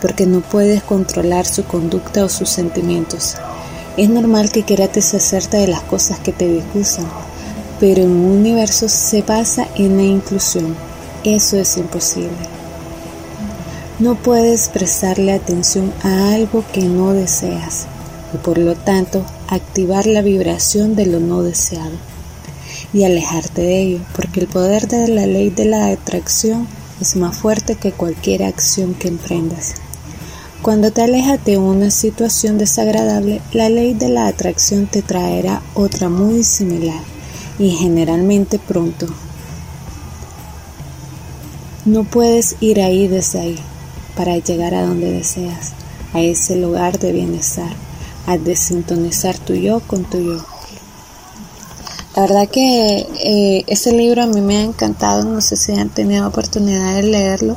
porque 0.00 0.24
no 0.24 0.40
puedes 0.40 0.84
controlar 0.84 1.46
su 1.46 1.64
conducta 1.64 2.24
o 2.24 2.28
sus 2.28 2.48
sentimientos. 2.48 3.34
Es 3.96 4.08
normal 4.08 4.52
que 4.52 4.62
quieras 4.62 4.92
deshacerte 4.92 5.56
de 5.56 5.66
las 5.66 5.82
cosas 5.82 6.20
que 6.20 6.32
te 6.32 6.46
disgustan, 6.46 7.08
pero 7.80 8.02
en 8.02 8.10
un 8.12 8.38
universo 8.38 8.88
se 8.88 9.22
basa 9.22 9.66
en 9.74 9.96
la 9.96 10.04
inclusión. 10.04 10.76
Eso 11.24 11.58
es 11.58 11.76
imposible. 11.76 12.63
No 14.00 14.16
puedes 14.16 14.70
prestarle 14.70 15.32
atención 15.32 15.94
a 16.02 16.34
algo 16.34 16.64
que 16.72 16.82
no 16.82 17.12
deseas 17.12 17.86
y 18.34 18.38
por 18.38 18.58
lo 18.58 18.74
tanto 18.74 19.24
activar 19.48 20.06
la 20.06 20.20
vibración 20.20 20.96
de 20.96 21.06
lo 21.06 21.20
no 21.20 21.44
deseado 21.44 21.92
y 22.92 23.04
alejarte 23.04 23.62
de 23.62 23.82
ello, 23.82 24.00
porque 24.16 24.40
el 24.40 24.48
poder 24.48 24.88
de 24.88 25.06
la 25.06 25.26
ley 25.26 25.50
de 25.50 25.66
la 25.66 25.86
atracción 25.86 26.66
es 27.00 27.14
más 27.14 27.36
fuerte 27.36 27.76
que 27.76 27.92
cualquier 27.92 28.42
acción 28.42 28.94
que 28.94 29.06
emprendas. 29.06 29.74
Cuando 30.60 30.90
te 30.90 31.02
alejas 31.02 31.44
de 31.44 31.58
una 31.58 31.92
situación 31.92 32.58
desagradable, 32.58 33.42
la 33.52 33.68
ley 33.68 33.94
de 33.94 34.08
la 34.08 34.26
atracción 34.26 34.86
te 34.88 35.02
traerá 35.02 35.62
otra 35.74 36.08
muy 36.08 36.42
similar 36.42 37.00
y 37.60 37.70
generalmente 37.70 38.58
pronto. 38.58 39.06
No 41.84 42.02
puedes 42.02 42.56
ir 42.60 42.80
ahí 42.80 43.06
desde 43.06 43.38
ahí 43.38 43.58
para 44.16 44.38
llegar 44.38 44.74
a 44.74 44.86
donde 44.86 45.12
deseas, 45.12 45.72
a 46.12 46.20
ese 46.20 46.56
lugar 46.56 46.98
de 46.98 47.12
bienestar, 47.12 47.72
a 48.26 48.38
desintonizar 48.38 49.38
tu 49.38 49.54
yo 49.54 49.80
con 49.80 50.04
tu 50.04 50.18
yo. 50.18 50.44
La 52.16 52.22
verdad 52.22 52.48
que 52.48 53.06
eh, 53.24 53.64
ese 53.66 53.92
libro 53.92 54.22
a 54.22 54.26
mí 54.26 54.40
me 54.40 54.58
ha 54.58 54.62
encantado, 54.62 55.24
no 55.24 55.40
sé 55.40 55.56
si 55.56 55.72
han 55.72 55.88
tenido 55.88 56.28
oportunidad 56.28 56.94
de 56.94 57.02
leerlo, 57.02 57.56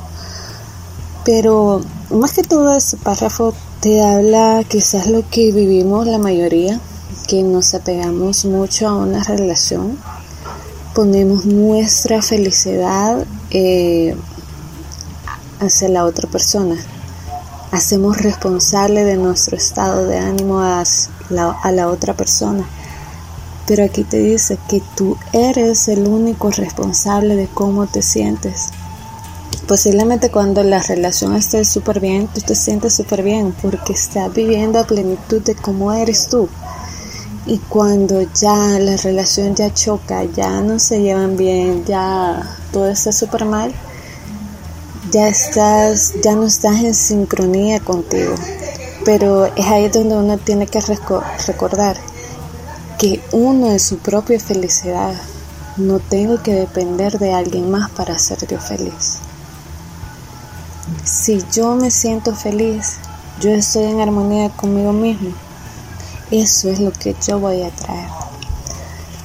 pero 1.24 1.82
más 2.10 2.34
que 2.34 2.42
todo 2.42 2.76
ese 2.76 2.98
párrafo 2.98 3.54
te 3.82 4.02
habla 4.04 4.64
quizás 4.68 5.08
lo 5.08 5.30
que 5.30 5.52
vivimos 5.52 6.08
la 6.08 6.18
mayoría, 6.18 6.80
que 7.28 7.44
nos 7.44 7.76
apegamos 7.76 8.46
mucho 8.46 8.88
a 8.88 8.96
una 8.96 9.24
relación, 9.24 10.00
ponemos 10.96 11.46
nuestra 11.46 12.24
felicidad 12.24 13.26
eh, 13.52 14.16
hacia 15.60 15.90
la 15.90 16.06
otra 16.06 16.30
persona, 16.30 16.76
hacemos 17.72 18.18
responsable 18.22 19.04
de 19.04 19.18
nuestro 19.18 19.58
estado 19.58 20.06
de 20.06 20.18
ánimo 20.18 20.60
a 20.62 20.84
la 21.72 21.88
otra 21.88 22.14
persona 22.14 22.68
pero 23.68 23.84
aquí 23.84 24.04
te 24.06 24.20
dice 24.20 24.58
que 24.70 24.82
tú 24.96 25.18
eres 25.34 25.90
el 25.90 26.08
único 26.08 26.50
responsable 26.50 27.36
de 27.36 27.48
cómo 27.48 27.86
te 27.86 28.02
sientes. 28.02 28.70
Posiblemente 29.68 30.32
cuando 30.32 30.64
la 30.64 30.82
relación 30.82 31.36
esté 31.36 31.66
súper 31.66 32.00
bien, 32.00 32.28
tú 32.28 32.40
te 32.40 32.56
sientes 32.56 32.96
súper 32.96 33.22
bien 33.24 33.54
porque 33.62 33.92
estás 33.92 34.34
viviendo 34.34 34.80
a 34.80 34.88
plenitud 34.88 35.42
de 35.42 35.54
cómo 35.54 35.92
eres 35.92 36.30
tú. 36.30 36.48
Y 37.46 37.58
cuando 37.58 38.22
ya 38.34 38.80
la 38.80 38.96
relación 38.96 39.54
ya 39.54 39.74
choca, 39.74 40.24
ya 40.24 40.62
no 40.62 40.80
se 40.80 41.02
llevan 41.02 41.36
bien, 41.36 41.84
ya 41.84 42.42
todo 42.72 42.88
está 42.88 43.12
súper 43.12 43.44
mal, 43.44 43.74
ya 45.12 45.28
estás, 45.28 46.14
ya 46.24 46.36
no 46.36 46.46
estás 46.46 46.82
en 46.82 46.94
sincronía 46.94 47.80
contigo. 47.80 48.36
Pero 49.06 49.46
es 49.46 49.66
ahí 49.66 49.90
donde 49.90 50.18
uno 50.18 50.38
tiene 50.38 50.68
que 50.68 50.82
recordar 50.82 51.98
que 52.98 53.22
uno 53.32 53.72
es 53.72 53.84
su 53.84 54.00
propia 54.00 54.40
felicidad. 54.40 55.14
No 55.78 56.00
tengo 56.00 56.42
que 56.42 56.54
depender 56.54 57.20
de 57.20 57.34
alguien 57.34 57.70
más 57.70 57.90
para 57.92 58.18
ser 58.18 58.48
yo 58.48 58.60
feliz. 58.60 59.20
Si 61.04 61.44
yo 61.54 61.76
me 61.76 61.92
siento 61.92 62.34
feliz, 62.34 62.98
yo 63.40 63.52
estoy 63.52 63.84
en 63.84 64.02
armonía 64.02 64.50
conmigo 64.50 64.92
mismo. 64.94 65.32
Eso 66.32 66.70
es 66.70 66.80
lo 66.80 66.92
que 66.92 67.16
yo 67.26 67.40
voy 67.40 67.62
a 67.62 67.70
traer. 67.70 68.10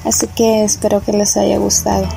Así 0.05 0.27
que 0.27 0.63
espero 0.63 1.01
que 1.01 1.13
les 1.13 1.35
haya 1.37 1.57
gustado. 1.57 2.07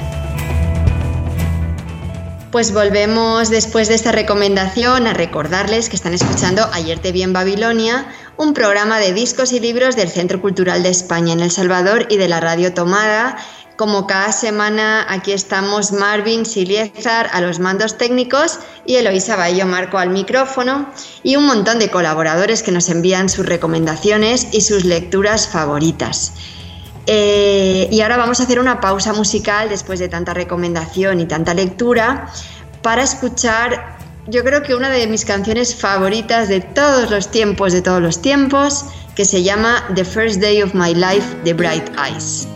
Pues 2.57 2.73
volvemos 2.73 3.51
después 3.51 3.87
de 3.87 3.95
esta 3.95 4.13
recomendación 4.13 5.07
a 5.07 5.13
recordarles 5.13 5.91
que 5.91 5.97
están 5.97 6.15
escuchando 6.15 6.67
Ayer 6.73 6.99
te 6.99 7.13
vi 7.13 7.23
en 7.23 7.35
Babilonia, 7.35 8.07
un 8.39 8.55
programa 8.55 8.99
de 8.99 9.13
discos 9.13 9.53
y 9.53 9.61
libros 9.61 9.95
del 9.95 10.09
Centro 10.09 10.41
Cultural 10.41 10.83
de 10.83 10.89
España 10.89 11.35
en 11.35 11.41
El 11.41 11.51
Salvador 11.51 12.07
y 12.09 12.17
de 12.17 12.29
la 12.29 12.41
Radio 12.41 12.73
Tomada. 12.73 13.37
Como 13.77 14.07
cada 14.07 14.33
semana, 14.33 15.05
aquí 15.07 15.33
estamos 15.33 15.93
Marvin 15.93 16.47
Siliezar 16.47 17.29
a 17.31 17.43
los 17.43 17.59
mandos 17.59 17.99
técnicos 17.99 18.59
y 18.87 18.95
Eloisa 18.95 19.37
Bayo 19.37 19.67
Marco 19.67 19.99
al 19.99 20.09
micrófono 20.09 20.91
y 21.23 21.37
un 21.37 21.45
montón 21.45 21.79
de 21.79 21.91
colaboradores 21.91 22.63
que 22.63 22.73
nos 22.73 22.89
envían 22.89 23.29
sus 23.29 23.45
recomendaciones 23.45 24.49
y 24.53 24.63
sus 24.63 24.87
lecturas 24.87 25.47
favoritas. 25.47 26.33
Eh, 27.07 27.89
y 27.91 28.01
ahora 28.01 28.17
vamos 28.17 28.41
a 28.41 28.43
hacer 28.43 28.59
una 28.59 28.81
pausa 28.81 29.13
musical 29.13 29.69
después 29.69 30.01
de 30.01 30.09
tanta 30.09 30.35
recomendación 30.35 31.21
y 31.21 31.27
tanta 31.27 31.55
lectura 31.55 32.29
para 32.83 33.03
escuchar 33.03 33.97
yo 34.29 34.43
creo 34.43 34.63
que 34.63 34.75
una 34.75 34.91
de 34.91 35.07
mis 35.07 35.25
canciones 35.25 35.75
favoritas 35.75 36.49
de 36.49 36.61
todos 36.61 37.11
los 37.11 37.31
tiempos, 37.31 37.73
de 37.73 37.83
todos 37.83 38.03
los 38.03 38.21
tiempos, 38.21 38.85
que 39.15 39.25
se 39.25 39.43
llama 39.43 39.85
The 39.95 40.05
First 40.05 40.41
Day 40.41 40.63
of 40.63 40.75
My 40.75 40.95
Life, 40.95 41.37
The 41.45 41.55
Bright 41.55 41.89
Eyes. 41.97 42.49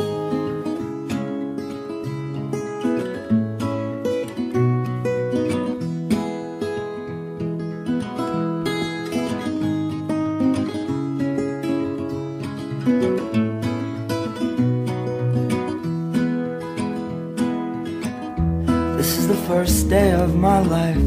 The 19.30 19.46
first 19.46 19.88
day 19.88 20.10
of 20.10 20.34
my 20.34 20.58
life. 20.58 21.06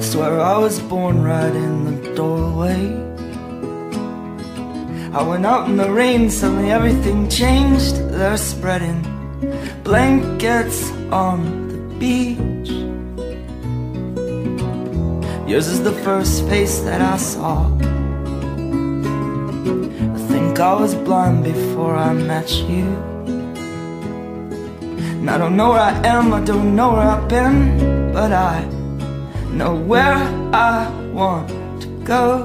swear 0.00 0.40
I 0.40 0.58
was 0.58 0.78
born 0.78 1.24
right 1.24 1.54
in 1.66 1.74
the 1.88 2.14
doorway. 2.14 2.82
I 5.12 5.22
went 5.24 5.44
out 5.44 5.68
in 5.68 5.76
the 5.76 5.90
rain, 5.90 6.30
suddenly 6.30 6.70
everything 6.70 7.28
changed. 7.28 7.96
They're 8.14 8.36
spreading 8.36 9.02
blankets 9.82 10.88
on 11.10 11.38
the 11.68 11.78
beach. 11.98 12.70
Yours 15.50 15.66
is 15.66 15.82
the 15.82 15.96
first 16.06 16.46
face 16.46 16.78
that 16.86 17.00
I 17.00 17.16
saw. 17.16 17.66
I 20.14 20.18
think 20.30 20.60
I 20.60 20.74
was 20.80 20.94
blind 20.94 21.42
before 21.42 21.96
I 21.96 22.12
met 22.12 22.52
you. 22.70 23.05
And 25.26 25.34
I 25.34 25.38
don't 25.38 25.56
know 25.56 25.70
where 25.70 25.80
I 25.80 26.06
am, 26.06 26.32
I 26.32 26.40
don't 26.40 26.76
know 26.76 26.92
where 26.92 27.02
I've 27.02 27.28
been, 27.28 28.12
but 28.12 28.30
I 28.30 28.64
know 29.50 29.74
where 29.74 30.22
I 30.54 30.88
want 31.12 31.48
to 31.82 31.88
go. 32.04 32.44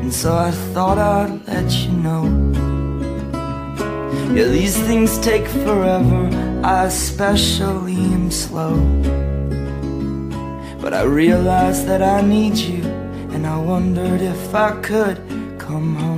And 0.00 0.10
so 0.10 0.34
I 0.34 0.50
thought 0.72 0.96
I'd 0.96 1.46
let 1.46 1.70
you 1.70 1.92
know. 2.06 2.24
Yeah, 4.34 4.44
these 4.44 4.74
things 4.86 5.18
take 5.18 5.46
forever, 5.48 6.30
I 6.64 6.86
especially 6.86 7.96
am 8.16 8.30
slow. 8.30 8.76
But 10.80 10.94
I 10.94 11.02
realized 11.02 11.86
that 11.88 12.00
I 12.00 12.22
need 12.22 12.56
you, 12.56 12.84
and 13.34 13.46
I 13.46 13.58
wondered 13.58 14.22
if 14.22 14.54
I 14.54 14.80
could 14.80 15.18
come 15.58 15.94
home. 15.94 16.11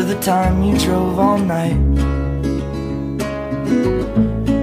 Remember 0.00 0.18
the 0.18 0.24
time 0.24 0.64
you 0.64 0.78
drove 0.78 1.18
all 1.18 1.36
night 1.36 1.76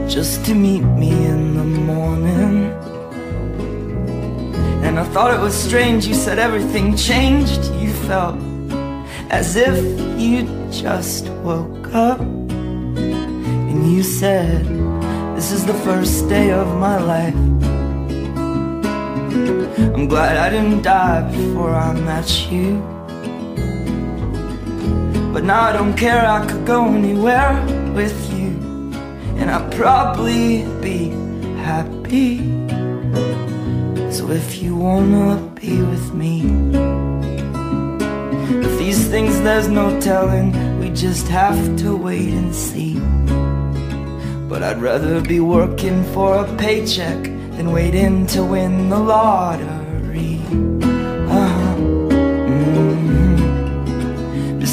Just 0.10 0.44
to 0.46 0.56
meet 0.56 0.82
me 0.82 1.12
in 1.12 1.54
the 1.54 1.64
morning. 1.64 2.72
And 4.84 5.00
I 5.00 5.04
thought 5.14 5.32
it 5.36 5.40
was 5.40 5.54
strange 5.54 6.08
You 6.08 6.16
said 6.16 6.40
everything 6.40 6.96
changed. 6.96 7.72
You 7.76 7.94
felt 8.10 8.36
as 9.30 9.56
if 9.56 9.78
you 10.20 10.42
just 10.72 11.30
woke 11.46 11.94
up 11.94 12.20
And 12.20 13.92
you 13.92 14.02
said 14.02 14.66
This 15.36 15.52
is 15.52 15.68
the 15.68 15.78
first 15.86 16.28
day 16.30 16.50
of 16.50 16.68
my 16.80 16.98
life. 16.98 17.36
I'm 19.94 20.08
glad 20.08 20.38
I 20.38 20.50
didn't 20.50 20.82
die 20.82 21.30
before 21.30 21.76
I 21.76 21.94
met 21.94 22.50
you 22.50 22.97
but 25.38 25.44
now 25.44 25.62
I 25.62 25.72
don't 25.72 25.96
care, 25.96 26.26
I 26.26 26.44
could 26.48 26.66
go 26.66 26.86
anywhere 26.88 27.64
with 27.94 28.18
you 28.34 28.48
And 29.38 29.52
I'd 29.52 29.72
probably 29.72 30.66
be 30.82 31.10
happy 31.62 32.40
So 34.12 34.32
if 34.32 34.64
you 34.64 34.76
wanna 34.76 35.38
be 35.54 35.80
with 35.80 36.12
me 36.16 36.42
With 38.64 38.80
these 38.80 39.08
things 39.10 39.40
there's 39.42 39.68
no 39.68 40.02
telling 40.02 40.80
We 40.80 40.90
just 40.90 41.28
have 41.28 41.78
to 41.82 41.96
wait 41.96 42.34
and 42.34 42.56
see. 42.56 42.96
But 44.50 44.64
I'd 44.64 44.82
rather 44.82 45.22
be 45.22 45.40
working 45.40 46.04
for 46.16 46.38
a 46.38 46.58
paycheck 46.58 47.22
than 47.58 47.72
waiting 47.72 48.26
to 48.34 48.44
win 48.44 48.90
the 48.90 48.98
lottery. 48.98 49.77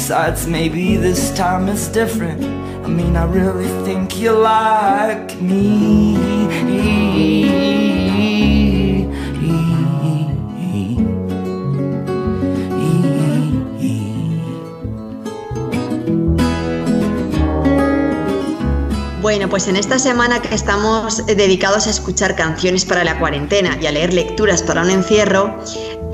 Besides, 0.07 0.45
maybe 0.45 0.97
this 0.97 1.31
time 1.31 1.67
it's 1.67 1.87
different. 1.87 2.43
I 2.85 2.87
mean, 2.87 3.17
I 3.17 3.25
really 3.25 3.65
think 3.83 4.19
you 4.19 4.33
like 4.33 5.33
me. 5.41 6.15
Bueno, 19.25 19.49
pues 19.49 19.67
en 19.67 19.75
esta 19.75 19.97
semana 19.97 20.39
que 20.39 20.53
estamos 20.53 21.25
dedicados 21.25 21.87
a 21.87 21.89
escuchar 21.89 22.35
canciones 22.35 22.85
para 22.85 23.03
la 23.03 23.17
cuarentena 23.17 23.75
y 23.81 23.87
a 23.87 23.91
leer 23.91 24.13
lecturas 24.13 24.61
para 24.61 24.83
un 24.83 24.91
encierro, 24.91 25.57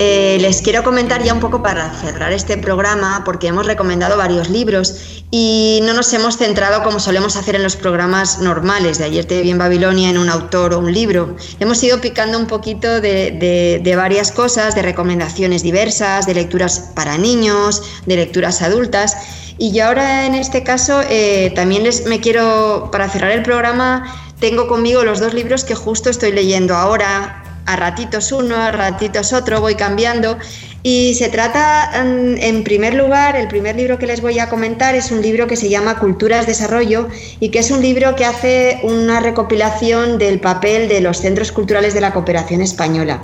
eh, 0.04 0.38
les 0.40 0.62
quiero 0.62 0.82
comentar 0.82 1.22
ya 1.22 1.32
un 1.32 1.38
poco 1.38 1.62
para 1.62 1.88
cerrar 2.00 2.32
este 2.32 2.58
programa, 2.58 3.22
porque 3.24 3.46
hemos 3.46 3.66
recomendado 3.66 4.16
varios 4.16 4.50
libros 4.50 5.22
y 5.30 5.78
no 5.84 5.94
nos 5.94 6.12
hemos 6.12 6.38
centrado 6.38 6.82
como 6.82 6.98
solemos 6.98 7.36
hacer 7.36 7.54
en 7.54 7.62
los 7.62 7.76
programas 7.76 8.40
normales 8.40 8.98
de 8.98 9.04
Ayer 9.04 9.24
te 9.24 9.40
vi 9.42 9.50
en 9.50 9.58
Babilonia 9.58 10.10
en 10.10 10.18
un 10.18 10.28
autor 10.28 10.74
o 10.74 10.80
un 10.80 10.92
libro. 10.92 11.36
Hemos 11.60 11.80
ido 11.84 12.00
picando 12.00 12.36
un 12.36 12.46
poquito 12.46 13.00
de 13.00 13.94
varias 13.96 14.32
cosas, 14.32 14.74
de 14.74 14.82
recomendaciones 14.82 15.62
diversas, 15.62 16.26
de 16.26 16.34
lecturas 16.34 16.90
para 16.96 17.16
niños, 17.16 17.82
de 18.04 18.16
lecturas 18.16 18.60
adultas. 18.60 19.16
Y 19.58 19.70
yo 19.70 19.86
ahora 19.86 20.26
en 20.26 20.34
este 20.34 20.64
caso 20.64 21.00
eh, 21.08 21.52
también 21.54 21.84
les 21.84 22.06
me 22.06 22.20
quiero, 22.20 22.88
para 22.90 23.08
cerrar 23.08 23.30
el 23.30 23.42
programa, 23.42 24.04
tengo 24.40 24.66
conmigo 24.66 25.04
los 25.04 25.20
dos 25.20 25.34
libros 25.34 25.62
que 25.62 25.76
justo 25.76 26.10
estoy 26.10 26.32
leyendo 26.32 26.74
ahora, 26.74 27.41
a 27.66 27.76
ratitos 27.76 28.32
uno, 28.32 28.56
a 28.56 28.70
ratitos 28.72 29.32
otro, 29.32 29.60
voy 29.60 29.74
cambiando. 29.74 30.38
Y 30.84 31.14
se 31.14 31.28
trata, 31.28 31.92
en 31.94 32.64
primer 32.64 32.94
lugar, 32.94 33.36
el 33.36 33.46
primer 33.46 33.76
libro 33.76 33.98
que 33.98 34.06
les 34.06 34.20
voy 34.20 34.40
a 34.40 34.48
comentar 34.48 34.96
es 34.96 35.12
un 35.12 35.22
libro 35.22 35.46
que 35.46 35.56
se 35.56 35.68
llama 35.68 35.98
Culturas 35.98 36.46
Desarrollo 36.46 37.08
y 37.38 37.50
que 37.50 37.60
es 37.60 37.70
un 37.70 37.80
libro 37.80 38.16
que 38.16 38.24
hace 38.24 38.80
una 38.82 39.20
recopilación 39.20 40.18
del 40.18 40.40
papel 40.40 40.88
de 40.88 41.00
los 41.00 41.18
centros 41.18 41.52
culturales 41.52 41.94
de 41.94 42.00
la 42.00 42.12
cooperación 42.12 42.62
española. 42.62 43.22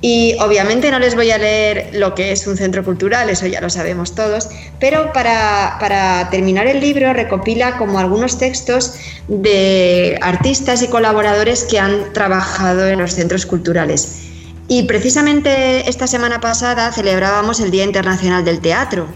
Y 0.00 0.36
obviamente 0.38 0.90
no 0.92 1.00
les 1.00 1.16
voy 1.16 1.30
a 1.32 1.38
leer 1.38 1.90
lo 1.94 2.14
que 2.14 2.30
es 2.30 2.46
un 2.46 2.56
centro 2.56 2.84
cultural, 2.84 3.30
eso 3.30 3.46
ya 3.46 3.60
lo 3.60 3.68
sabemos 3.68 4.14
todos, 4.14 4.48
pero 4.78 5.12
para, 5.12 6.28
terminar 6.30 6.68
el 6.68 6.80
libro 6.80 7.12
recopila 7.12 7.76
como 7.78 7.98
algunos 7.98 8.38
textos 8.38 8.94
de 9.26 10.16
artistas 10.22 10.82
y 10.82 10.88
colaboradores 10.88 11.64
que 11.64 11.80
han 11.80 12.12
trabajado 12.12 12.86
en 12.86 13.00
los 13.00 13.14
centros 13.14 13.44
culturales. 13.44 14.20
Y 14.68 14.84
precisamente 14.84 15.88
esta 15.88 16.06
semana 16.06 16.40
pasada 16.40 16.92
celebrábamos 16.92 17.58
el 17.58 17.70
Día 17.70 17.84
Internacional 17.84 18.44
del 18.44 18.60
Teatro, 18.60 19.08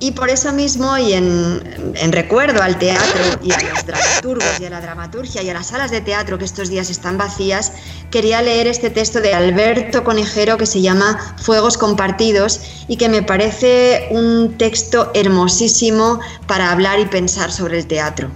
y 0.00 0.10
por 0.10 0.28
eso 0.28 0.52
mismo, 0.52 0.98
y 0.98 1.12
en, 1.12 2.12
recuerdo 2.12 2.62
al 2.62 2.78
teatro 2.78 3.22
y 3.42 3.52
a 3.52 3.58
los 3.70 3.86
dramaturgos 3.86 4.60
y 4.60 4.64
a 4.66 4.70
la 4.70 4.80
dramaturgia 4.80 5.42
y 5.42 5.50
a 5.50 5.54
las 5.54 5.68
salas 5.68 5.90
de 5.90 6.00
teatro 6.00 6.36
que 6.36 6.44
estos 6.44 6.68
días 6.68 6.90
están 6.90 7.16
vacías, 7.16 7.72
quería 8.10 8.42
leer 8.42 8.66
este 8.66 8.90
texto 8.90 9.20
de 9.20 9.34
Alberto 9.34 10.02
Conejero 10.02 10.58
que 10.58 10.66
se 10.66 10.80
llama 10.82 11.36
Fuegos 11.38 11.78
Compartidos 11.78 12.60
y 12.88 12.96
que 12.96 13.08
me 13.08 13.22
parece 13.22 14.08
un 14.10 14.58
texto 14.58 15.10
hermosísimo 15.14 16.20
para 16.46 16.72
hablar 16.72 16.98
y 16.98 17.06
pensar 17.06 17.52
sobre 17.52 17.78
el 17.78 17.86
teatro. 17.86 18.30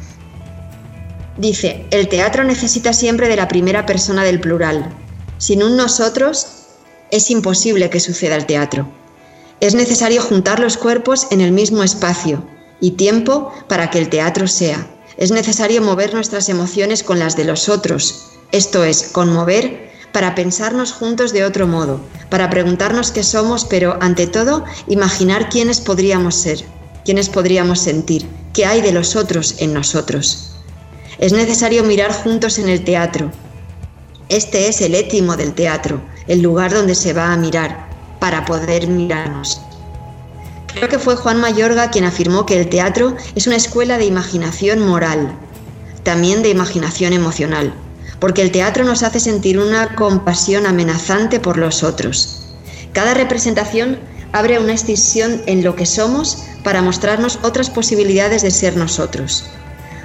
Dice, 1.37 1.87
el 1.91 2.09
teatro 2.09 2.45
necesita 2.45 2.93
siempre 2.93 3.29
de 3.29 3.37
la 3.37 3.49
primera 3.49 3.85
persona 3.85 4.25
del 4.25 4.41
plural. 4.41 4.89
Sin 5.39 5.63
un 5.63 5.77
nosotros 5.77 6.47
es 7.11 7.31
imposible 7.31 7.91
que 7.91 8.01
suceda 8.01 8.37
el 8.37 8.47
teatro. 8.47 8.98
Es 9.61 9.75
necesario 9.75 10.23
juntar 10.23 10.61
los 10.61 10.77
cuerpos 10.77 11.27
en 11.31 11.41
el 11.41 11.51
mismo 11.51 11.83
espacio 11.83 12.45
y 12.81 12.93
tiempo 12.93 13.53
para 13.67 13.91
que 13.91 13.99
el 13.99 14.09
teatro 14.09 14.47
sea. 14.47 14.87
Es 15.17 15.33
necesario 15.33 15.83
mover 15.83 16.15
nuestras 16.15 16.49
emociones 16.49 17.03
con 17.03 17.19
las 17.19 17.37
de 17.37 17.45
los 17.45 17.69
otros, 17.69 18.29
esto 18.53 18.85
es, 18.85 19.09
conmover 19.09 19.91
para 20.13 20.37
pensarnos 20.37 20.93
juntos 20.93 21.33
de 21.33 21.45
otro 21.45 21.67
modo, 21.67 22.01
para 22.31 22.49
preguntarnos 22.51 23.11
qué 23.11 23.25
somos, 23.25 23.65
pero 23.65 23.99
ante 24.01 24.29
todo 24.29 24.65
imaginar 24.87 25.49
quiénes 25.49 25.81
podríamos 25.81 26.37
ser, 26.37 26.65
quiénes 27.05 27.29
podríamos 27.29 27.81
sentir, 27.81 28.27
qué 28.55 28.65
hay 28.65 28.81
de 28.81 28.93
los 28.93 29.17
otros 29.17 29.57
en 29.59 29.75
nosotros. 29.75 30.53
Es 31.19 31.33
necesario 31.33 31.83
mirar 31.83 32.13
juntos 32.13 32.59
en 32.59 32.69
el 32.69 32.85
teatro. 32.85 33.33
Este 34.29 34.69
es 34.69 34.81
el 34.83 34.95
étimo 34.95 35.37
del 35.37 35.53
teatro, 35.53 36.01
el 36.29 36.43
lugar 36.43 36.73
donde 36.73 36.95
se 36.95 37.13
va 37.13 37.33
a 37.33 37.37
mirar, 37.37 37.88
para 38.19 38.45
poder 38.45 38.89
mirarnos. 38.89 39.61
Creo 40.75 40.89
que 40.89 40.99
fue 40.99 41.17
Juan 41.17 41.41
Mayorga 41.41 41.91
quien 41.91 42.05
afirmó 42.05 42.47
que 42.47 42.59
el 42.59 42.69
teatro 42.69 43.17
es 43.35 43.47
una 43.47 43.57
escuela 43.57 43.99
de 43.99 44.05
imaginación 44.05 44.87
moral, 44.87 45.37
también 46.03 46.43
de 46.43 46.51
imaginación 46.51 47.13
emocional, 47.13 47.73
porque 48.21 48.43
el 48.43 48.53
teatro 48.53 48.85
nos 48.85 49.03
hace 49.03 49.21
sentir 49.21 49.59
una 49.59 49.95
compasión 49.95 50.67
amenazante 50.67 51.41
por 51.41 51.59
los 51.59 51.83
otros. 51.83 52.43
Cada 52.93 53.15
representación 53.15 53.99
abre 54.33 54.59
una 54.59 54.75
escisión 54.75 55.43
en 55.47 55.65
lo 55.65 55.75
que 55.75 55.87
somos 55.87 56.45
para 56.63 56.83
mostrarnos 56.83 57.39
otras 57.43 57.71
posibilidades 57.71 58.43
de 58.43 58.51
ser 58.51 58.77
nosotros. 58.77 59.45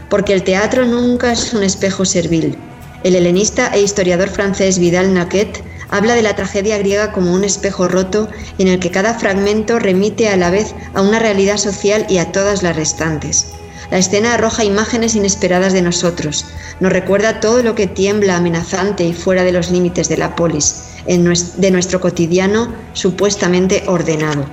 Porque 0.09 0.33
el 0.33 0.43
teatro 0.43 0.85
nunca 0.85 1.31
es 1.31 1.53
un 1.53 1.63
espejo 1.63 2.05
servil. 2.05 2.57
El 3.03 3.15
helenista 3.15 3.67
e 3.73 3.81
historiador 3.81 4.29
francés 4.29 4.79
Vidal 4.79 5.13
Naquet 5.13 5.63
habla 5.93 6.15
de 6.15 6.23
la 6.23 6.35
tragedia 6.35 6.79
griega 6.79 7.11
como 7.11 7.31
un 7.31 7.43
espejo 7.43 7.87
roto 7.87 8.27
en 8.57 8.67
el 8.67 8.79
que 8.79 8.89
cada 8.89 9.13
fragmento 9.13 9.77
remite 9.77 10.27
a 10.27 10.37
la 10.37 10.49
vez 10.49 10.73
a 10.95 11.03
una 11.03 11.19
realidad 11.19 11.57
social 11.57 12.07
y 12.09 12.17
a 12.17 12.31
todas 12.31 12.63
las 12.63 12.75
restantes. 12.75 13.53
La 13.91 13.99
escena 13.99 14.33
arroja 14.33 14.63
imágenes 14.63 15.13
inesperadas 15.13 15.71
de 15.71 15.83
nosotros, 15.83 16.47
nos 16.79 16.91
recuerda 16.91 17.39
todo 17.39 17.61
lo 17.61 17.75
que 17.75 17.85
tiembla 17.85 18.37
amenazante 18.37 19.03
y 19.03 19.13
fuera 19.13 19.43
de 19.43 19.51
los 19.51 19.69
límites 19.69 20.09
de 20.09 20.17
la 20.17 20.35
polis, 20.35 20.83
de 21.05 21.71
nuestro 21.71 22.01
cotidiano 22.01 22.73
supuestamente 22.93 23.83
ordenado. 23.85 24.47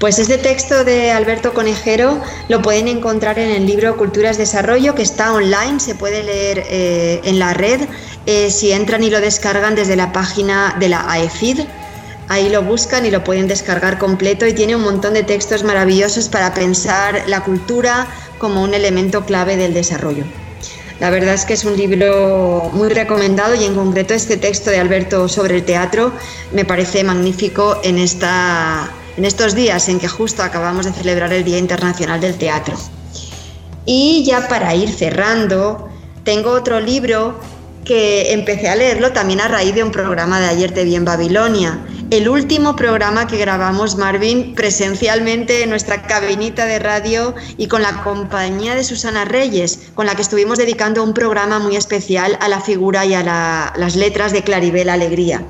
Pues 0.00 0.18
este 0.18 0.38
texto 0.38 0.82
de 0.82 1.12
Alberto 1.12 1.52
Conejero 1.52 2.22
lo 2.48 2.62
pueden 2.62 2.88
encontrar 2.88 3.38
en 3.38 3.50
el 3.50 3.66
libro 3.66 3.98
Culturas 3.98 4.38
Desarrollo, 4.38 4.94
que 4.94 5.02
está 5.02 5.34
online, 5.34 5.78
se 5.78 5.94
puede 5.94 6.22
leer 6.22 6.64
eh, 6.70 7.20
en 7.24 7.38
la 7.38 7.52
red. 7.52 7.82
Eh, 8.24 8.50
si 8.50 8.72
entran 8.72 9.04
y 9.04 9.10
lo 9.10 9.20
descargan 9.20 9.74
desde 9.74 9.96
la 9.96 10.10
página 10.10 10.74
de 10.80 10.88
la 10.88 11.04
AEFID, 11.06 11.60
ahí 12.28 12.48
lo 12.48 12.62
buscan 12.62 13.04
y 13.04 13.10
lo 13.10 13.22
pueden 13.24 13.46
descargar 13.46 13.98
completo 13.98 14.46
y 14.46 14.54
tiene 14.54 14.74
un 14.74 14.80
montón 14.80 15.12
de 15.12 15.22
textos 15.22 15.64
maravillosos 15.64 16.30
para 16.30 16.54
pensar 16.54 17.24
la 17.26 17.44
cultura 17.44 18.06
como 18.38 18.62
un 18.62 18.72
elemento 18.72 19.26
clave 19.26 19.58
del 19.58 19.74
desarrollo. 19.74 20.24
La 20.98 21.10
verdad 21.10 21.34
es 21.34 21.44
que 21.44 21.52
es 21.52 21.66
un 21.66 21.76
libro 21.76 22.70
muy 22.72 22.88
recomendado 22.88 23.54
y 23.54 23.64
en 23.64 23.74
concreto 23.74 24.14
este 24.14 24.38
texto 24.38 24.70
de 24.70 24.78
Alberto 24.78 25.28
sobre 25.28 25.56
el 25.56 25.64
teatro 25.64 26.14
me 26.52 26.64
parece 26.64 27.04
magnífico 27.04 27.80
en 27.84 27.98
esta 27.98 28.94
en 29.20 29.26
estos 29.26 29.54
días 29.54 29.86
en 29.90 30.00
que 30.00 30.08
justo 30.08 30.42
acabamos 30.42 30.86
de 30.86 30.94
celebrar 30.94 31.30
el 31.30 31.44
Día 31.44 31.58
Internacional 31.58 32.22
del 32.22 32.38
Teatro. 32.38 32.74
Y 33.84 34.24
ya 34.24 34.48
para 34.48 34.74
ir 34.74 34.88
cerrando, 34.88 35.90
tengo 36.24 36.52
otro 36.52 36.80
libro 36.80 37.38
que 37.84 38.32
empecé 38.32 38.70
a 38.70 38.76
leerlo 38.76 39.12
también 39.12 39.42
a 39.42 39.48
raíz 39.48 39.74
de 39.74 39.84
un 39.84 39.90
programa 39.90 40.40
de 40.40 40.46
ayer 40.46 40.72
te 40.72 40.84
vi 40.84 40.94
en 40.94 41.04
Babilonia. 41.04 41.80
El 42.10 42.30
último 42.30 42.76
programa 42.76 43.26
que 43.26 43.36
grabamos 43.36 43.96
Marvin 43.96 44.54
presencialmente 44.54 45.64
en 45.64 45.68
nuestra 45.68 46.00
cabinita 46.00 46.64
de 46.64 46.78
radio 46.78 47.34
y 47.58 47.68
con 47.68 47.82
la 47.82 48.02
compañía 48.02 48.74
de 48.74 48.84
Susana 48.84 49.26
Reyes, 49.26 49.90
con 49.94 50.06
la 50.06 50.14
que 50.14 50.22
estuvimos 50.22 50.56
dedicando 50.56 51.04
un 51.04 51.12
programa 51.12 51.58
muy 51.58 51.76
especial 51.76 52.38
a 52.40 52.48
la 52.48 52.62
figura 52.62 53.04
y 53.04 53.12
a 53.12 53.72
las 53.76 53.96
letras 53.96 54.32
de 54.32 54.42
Claribel 54.42 54.88
Alegría. 54.88 55.44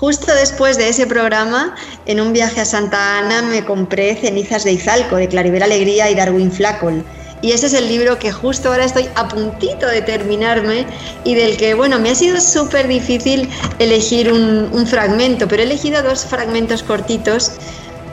Justo 0.00 0.34
después 0.34 0.78
de 0.78 0.88
ese 0.88 1.06
programa, 1.06 1.74
en 2.06 2.22
un 2.22 2.32
viaje 2.32 2.62
a 2.62 2.64
Santa 2.64 3.18
Ana, 3.18 3.42
me 3.42 3.66
compré 3.66 4.16
Cenizas 4.16 4.64
de 4.64 4.72
Izalco, 4.72 5.16
de 5.16 5.28
Claribel 5.28 5.62
Alegría 5.62 6.08
y 6.10 6.14
Darwin 6.14 6.50
Flacol. 6.50 7.04
Y 7.42 7.52
ese 7.52 7.66
es 7.66 7.74
el 7.74 7.86
libro 7.86 8.18
que 8.18 8.32
justo 8.32 8.70
ahora 8.70 8.86
estoy 8.86 9.10
a 9.14 9.28
puntito 9.28 9.86
de 9.86 10.00
terminarme 10.00 10.86
y 11.22 11.34
del 11.34 11.58
que, 11.58 11.74
bueno, 11.74 11.98
me 11.98 12.08
ha 12.08 12.14
sido 12.14 12.40
súper 12.40 12.88
difícil 12.88 13.50
elegir 13.78 14.32
un, 14.32 14.70
un 14.72 14.86
fragmento, 14.86 15.46
pero 15.46 15.60
he 15.60 15.66
elegido 15.66 16.02
dos 16.02 16.24
fragmentos 16.24 16.82
cortitos 16.82 17.52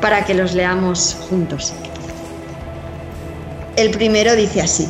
para 0.02 0.26
que 0.26 0.34
los 0.34 0.56
leamos 0.56 1.16
juntos. 1.30 1.72
El 3.78 3.92
primero 3.92 4.36
dice 4.36 4.60
así. 4.60 4.90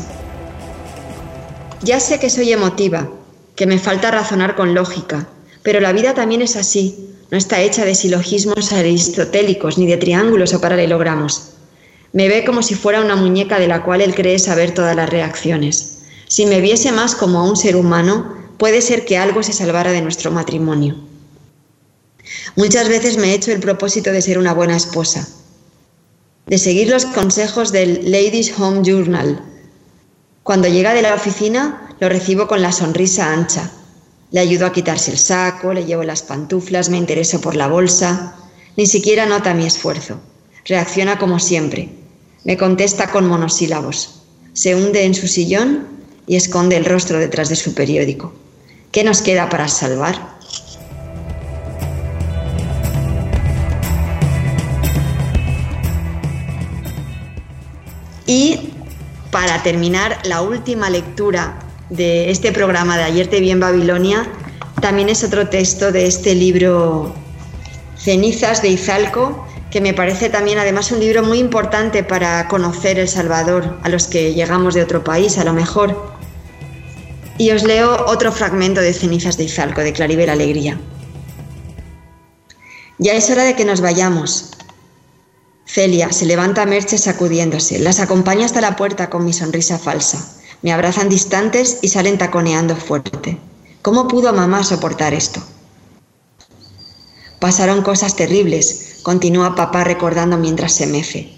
Ya 1.83 1.99
sé 1.99 2.19
que 2.19 2.31
soy 2.31 2.53
emotiva, 2.53 3.07
que 3.55 3.67
me 3.67 3.77
falta 3.77 4.09
razonar 4.09 4.55
con 4.55 4.73
lógica 4.73 5.27
pero 5.67 5.81
la 5.81 5.91
vida 5.91 6.13
también 6.13 6.41
es 6.41 6.55
así, 6.55 7.09
no 7.29 7.37
está 7.37 7.59
hecha 7.61 7.83
de 7.83 7.93
silogismos 7.93 8.71
aristotélicos 8.71 9.77
ni 9.77 9.85
de 9.85 9.97
triángulos 9.97 10.53
o 10.53 10.61
paralelogramos. 10.61 11.49
Me 12.13 12.29
ve 12.29 12.45
como 12.45 12.63
si 12.63 12.73
fuera 12.73 13.01
una 13.01 13.17
muñeca 13.17 13.59
de 13.59 13.67
la 13.67 13.83
cual 13.83 13.99
él 13.99 14.15
cree 14.15 14.39
saber 14.39 14.73
todas 14.73 14.95
las 14.95 15.09
reacciones. 15.09 16.03
Si 16.29 16.45
me 16.45 16.61
viese 16.61 16.93
más 16.93 17.15
como 17.15 17.39
a 17.39 17.43
un 17.43 17.57
ser 17.57 17.75
humano, 17.75 18.33
puede 18.57 18.79
ser 18.79 19.03
que 19.03 19.17
algo 19.17 19.43
se 19.43 19.51
salvara 19.51 19.91
de 19.91 20.01
nuestro 20.01 20.31
matrimonio. 20.31 20.95
Muchas 22.55 22.87
veces 22.87 23.17
me 23.17 23.31
he 23.31 23.33
hecho 23.33 23.51
el 23.51 23.59
propósito 23.59 24.13
de 24.13 24.21
ser 24.21 24.37
una 24.37 24.53
buena 24.53 24.77
esposa, 24.77 25.27
de 26.45 26.57
seguir 26.57 26.87
los 26.87 27.05
consejos 27.07 27.73
del 27.73 28.09
Ladies 28.09 28.57
Home 28.57 28.83
Journal. 28.85 29.41
Cuando 30.43 30.69
llega 30.69 30.93
de 30.93 31.01
la 31.01 31.13
oficina, 31.13 31.93
lo 31.99 32.07
recibo 32.07 32.47
con 32.47 32.61
la 32.61 32.71
sonrisa 32.71 33.33
ancha. 33.33 33.69
Le 34.31 34.41
ayudo 34.41 34.65
a 34.65 34.73
quitarse 34.73 35.11
el 35.11 35.17
saco, 35.17 35.73
le 35.73 35.85
llevo 35.85 36.03
las 36.03 36.21
pantuflas, 36.21 36.89
me 36.89 36.97
intereso 36.97 37.39
por 37.39 37.55
la 37.55 37.67
bolsa. 37.67 38.35
Ni 38.75 38.85
siquiera 38.85 39.25
nota 39.25 39.53
mi 39.53 39.65
esfuerzo. 39.65 40.19
Reacciona 40.65 41.17
como 41.17 41.39
siempre. 41.39 41.89
Me 42.43 42.57
contesta 42.57 43.09
con 43.09 43.25
monosílabos. 43.25 44.21
Se 44.51 44.75
hunde 44.75 45.05
en 45.05 45.15
su 45.15 45.27
sillón 45.27 45.87
y 46.27 46.35
esconde 46.35 46.75
el 46.75 46.83
rostro 46.83 47.19
detrás 47.19 47.47
de 47.47 47.55
su 47.55 47.73
periódico. 47.73 48.33
¿Qué 48.91 49.03
nos 49.03 49.21
queda 49.21 49.47
para 49.49 49.69
salvar? 49.69 50.37
Y 58.25 58.73
para 59.31 59.63
terminar, 59.63 60.19
la 60.25 60.41
última 60.41 60.89
lectura 60.89 61.59
de 61.89 62.29
este 62.31 62.51
programa 62.51 62.97
de 62.97 63.03
Ayer 63.03 63.27
te 63.27 63.39
vi 63.39 63.51
en 63.51 63.59
Babilonia 63.59 64.27
también 64.81 65.09
es 65.09 65.23
otro 65.23 65.49
texto 65.49 65.91
de 65.91 66.05
este 66.05 66.35
libro 66.35 67.15
Cenizas 67.97 68.61
de 68.61 68.69
Izalco, 68.69 69.45
que 69.71 69.81
me 69.81 69.93
parece 69.93 70.29
también 70.29 70.59
además 70.59 70.91
un 70.91 70.99
libro 70.99 71.23
muy 71.23 71.39
importante 71.39 72.03
para 72.03 72.47
conocer 72.47 72.99
El 72.99 73.07
Salvador 73.07 73.79
a 73.81 73.89
los 73.89 74.05
que 74.07 74.35
llegamos 74.35 74.75
de 74.75 74.83
otro 74.83 75.03
país 75.03 75.37
a 75.39 75.43
lo 75.43 75.53
mejor. 75.53 76.13
Y 77.39 77.51
os 77.51 77.63
leo 77.63 78.05
otro 78.05 78.31
fragmento 78.31 78.79
de 78.79 78.93
Cenizas 78.93 79.37
de 79.37 79.45
Izalco 79.45 79.81
de 79.81 79.93
Claribel 79.93 80.29
Alegría. 80.29 80.79
Ya 82.99 83.13
es 83.13 83.29
hora 83.31 83.43
de 83.43 83.55
que 83.55 83.65
nos 83.65 83.81
vayamos. 83.81 84.51
Celia 85.65 86.11
se 86.11 86.25
levanta 86.25 86.61
a 86.61 86.65
Merche 86.65 86.97
sacudiéndose, 86.97 87.79
las 87.79 87.99
acompaña 87.99 88.45
hasta 88.45 88.61
la 88.61 88.75
puerta 88.75 89.09
con 89.09 89.25
mi 89.25 89.33
sonrisa 89.33 89.77
falsa. 89.77 90.36
Me 90.61 90.71
abrazan 90.71 91.09
distantes 91.09 91.79
y 91.81 91.89
salen 91.89 92.17
taconeando 92.17 92.75
fuerte. 92.75 93.37
¿Cómo 93.81 94.07
pudo 94.07 94.33
mamá 94.33 94.63
soportar 94.63 95.13
esto? 95.13 95.41
Pasaron 97.39 97.83
cosas 97.83 98.15
terribles, 98.15 98.99
continúa 99.03 99.55
papá 99.55 99.83
recordando 99.83 100.37
mientras 100.37 100.73
se 100.73 100.87
mece. 100.87 101.31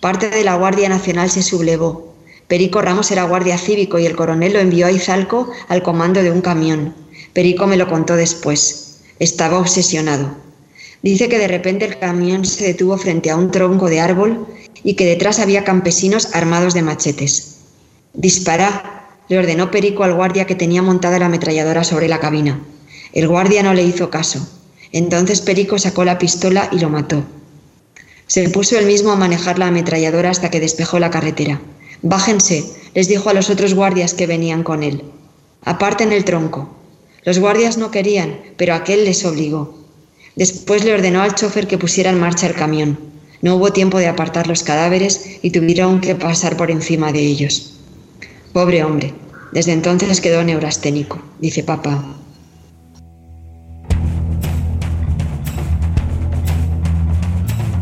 Parte 0.00 0.30
de 0.30 0.44
la 0.44 0.54
Guardia 0.54 0.88
Nacional 0.88 1.28
se 1.28 1.42
sublevó. 1.42 2.14
Perico 2.46 2.80
Ramos 2.80 3.10
era 3.10 3.24
guardia 3.24 3.58
cívico 3.58 3.98
y 3.98 4.06
el 4.06 4.16
coronel 4.16 4.54
lo 4.54 4.60
envió 4.60 4.86
a 4.86 4.92
Izalco 4.92 5.50
al 5.68 5.82
comando 5.82 6.22
de 6.22 6.30
un 6.30 6.40
camión. 6.40 6.94
Perico 7.32 7.66
me 7.66 7.76
lo 7.76 7.88
contó 7.88 8.16
después. 8.16 9.02
Estaba 9.18 9.58
obsesionado. 9.58 10.30
Dice 11.02 11.28
que 11.28 11.38
de 11.38 11.48
repente 11.48 11.84
el 11.84 11.98
camión 11.98 12.44
se 12.44 12.64
detuvo 12.64 12.96
frente 12.96 13.30
a 13.30 13.36
un 13.36 13.50
tronco 13.50 13.88
de 13.88 14.00
árbol 14.00 14.46
y 14.82 14.94
que 14.94 15.04
detrás 15.04 15.38
había 15.38 15.64
campesinos 15.64 16.34
armados 16.34 16.74
de 16.74 16.82
machetes. 16.82 17.59
Dispara, 18.12 19.08
le 19.28 19.38
ordenó 19.38 19.70
Perico 19.70 20.02
al 20.02 20.14
guardia 20.14 20.44
que 20.44 20.56
tenía 20.56 20.82
montada 20.82 21.20
la 21.20 21.26
ametralladora 21.26 21.84
sobre 21.84 22.08
la 22.08 22.18
cabina. 22.18 22.60
El 23.12 23.28
guardia 23.28 23.62
no 23.62 23.72
le 23.72 23.84
hizo 23.84 24.10
caso. 24.10 24.48
Entonces 24.90 25.40
Perico 25.40 25.78
sacó 25.78 26.04
la 26.04 26.18
pistola 26.18 26.68
y 26.72 26.80
lo 26.80 26.88
mató. 26.88 27.22
Se 28.26 28.48
puso 28.48 28.78
él 28.78 28.86
mismo 28.86 29.12
a 29.12 29.16
manejar 29.16 29.58
la 29.58 29.68
ametralladora 29.68 30.30
hasta 30.30 30.50
que 30.50 30.60
despejó 30.60 30.98
la 30.98 31.10
carretera. 31.10 31.60
Bájense, 32.02 32.64
les 32.94 33.06
dijo 33.06 33.30
a 33.30 33.34
los 33.34 33.50
otros 33.50 33.74
guardias 33.74 34.14
que 34.14 34.26
venían 34.26 34.64
con 34.64 34.82
él. 34.82 35.04
Aparten 35.64 36.10
el 36.10 36.24
tronco. 36.24 36.68
Los 37.24 37.38
guardias 37.38 37.76
no 37.76 37.90
querían, 37.90 38.40
pero 38.56 38.74
aquel 38.74 39.04
les 39.04 39.24
obligó. 39.24 39.78
Después 40.34 40.84
le 40.84 40.94
ordenó 40.94 41.22
al 41.22 41.34
chofer 41.34 41.68
que 41.68 41.78
pusiera 41.78 42.10
en 42.10 42.18
marcha 42.18 42.46
el 42.48 42.54
camión. 42.54 42.98
No 43.42 43.56
hubo 43.56 43.72
tiempo 43.72 43.98
de 43.98 44.08
apartar 44.08 44.48
los 44.48 44.64
cadáveres 44.64 45.38
y 45.42 45.50
tuvieron 45.50 46.00
que 46.00 46.14
pasar 46.14 46.56
por 46.56 46.70
encima 46.70 47.12
de 47.12 47.20
ellos. 47.20 47.79
Pobre 48.52 48.82
hombre, 48.82 49.14
desde 49.52 49.72
entonces 49.72 50.20
quedó 50.20 50.42
neurasténico, 50.42 51.22
dice 51.38 51.62
papá. 51.62 52.02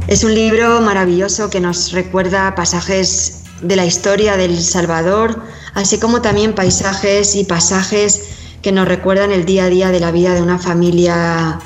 Es 0.08 0.24
un 0.24 0.34
libro 0.34 0.80
maravilloso 0.82 1.48
que 1.48 1.60
nos 1.60 1.92
recuerda 1.92 2.54
pasajes 2.54 3.44
de 3.62 3.76
la 3.76 3.86
historia 3.86 4.36
del 4.36 4.58
Salvador, 4.58 5.42
así 5.74 5.98
como 5.98 6.20
también 6.20 6.54
paisajes 6.54 7.34
y 7.34 7.44
pasajes 7.44 8.24
que 8.60 8.72
nos 8.72 8.86
recuerdan 8.86 9.32
el 9.32 9.46
día 9.46 9.64
a 9.64 9.68
día 9.68 9.90
de 9.90 10.00
la 10.00 10.10
vida 10.10 10.34
de 10.34 10.42
una 10.42 10.58
familia 10.58 11.58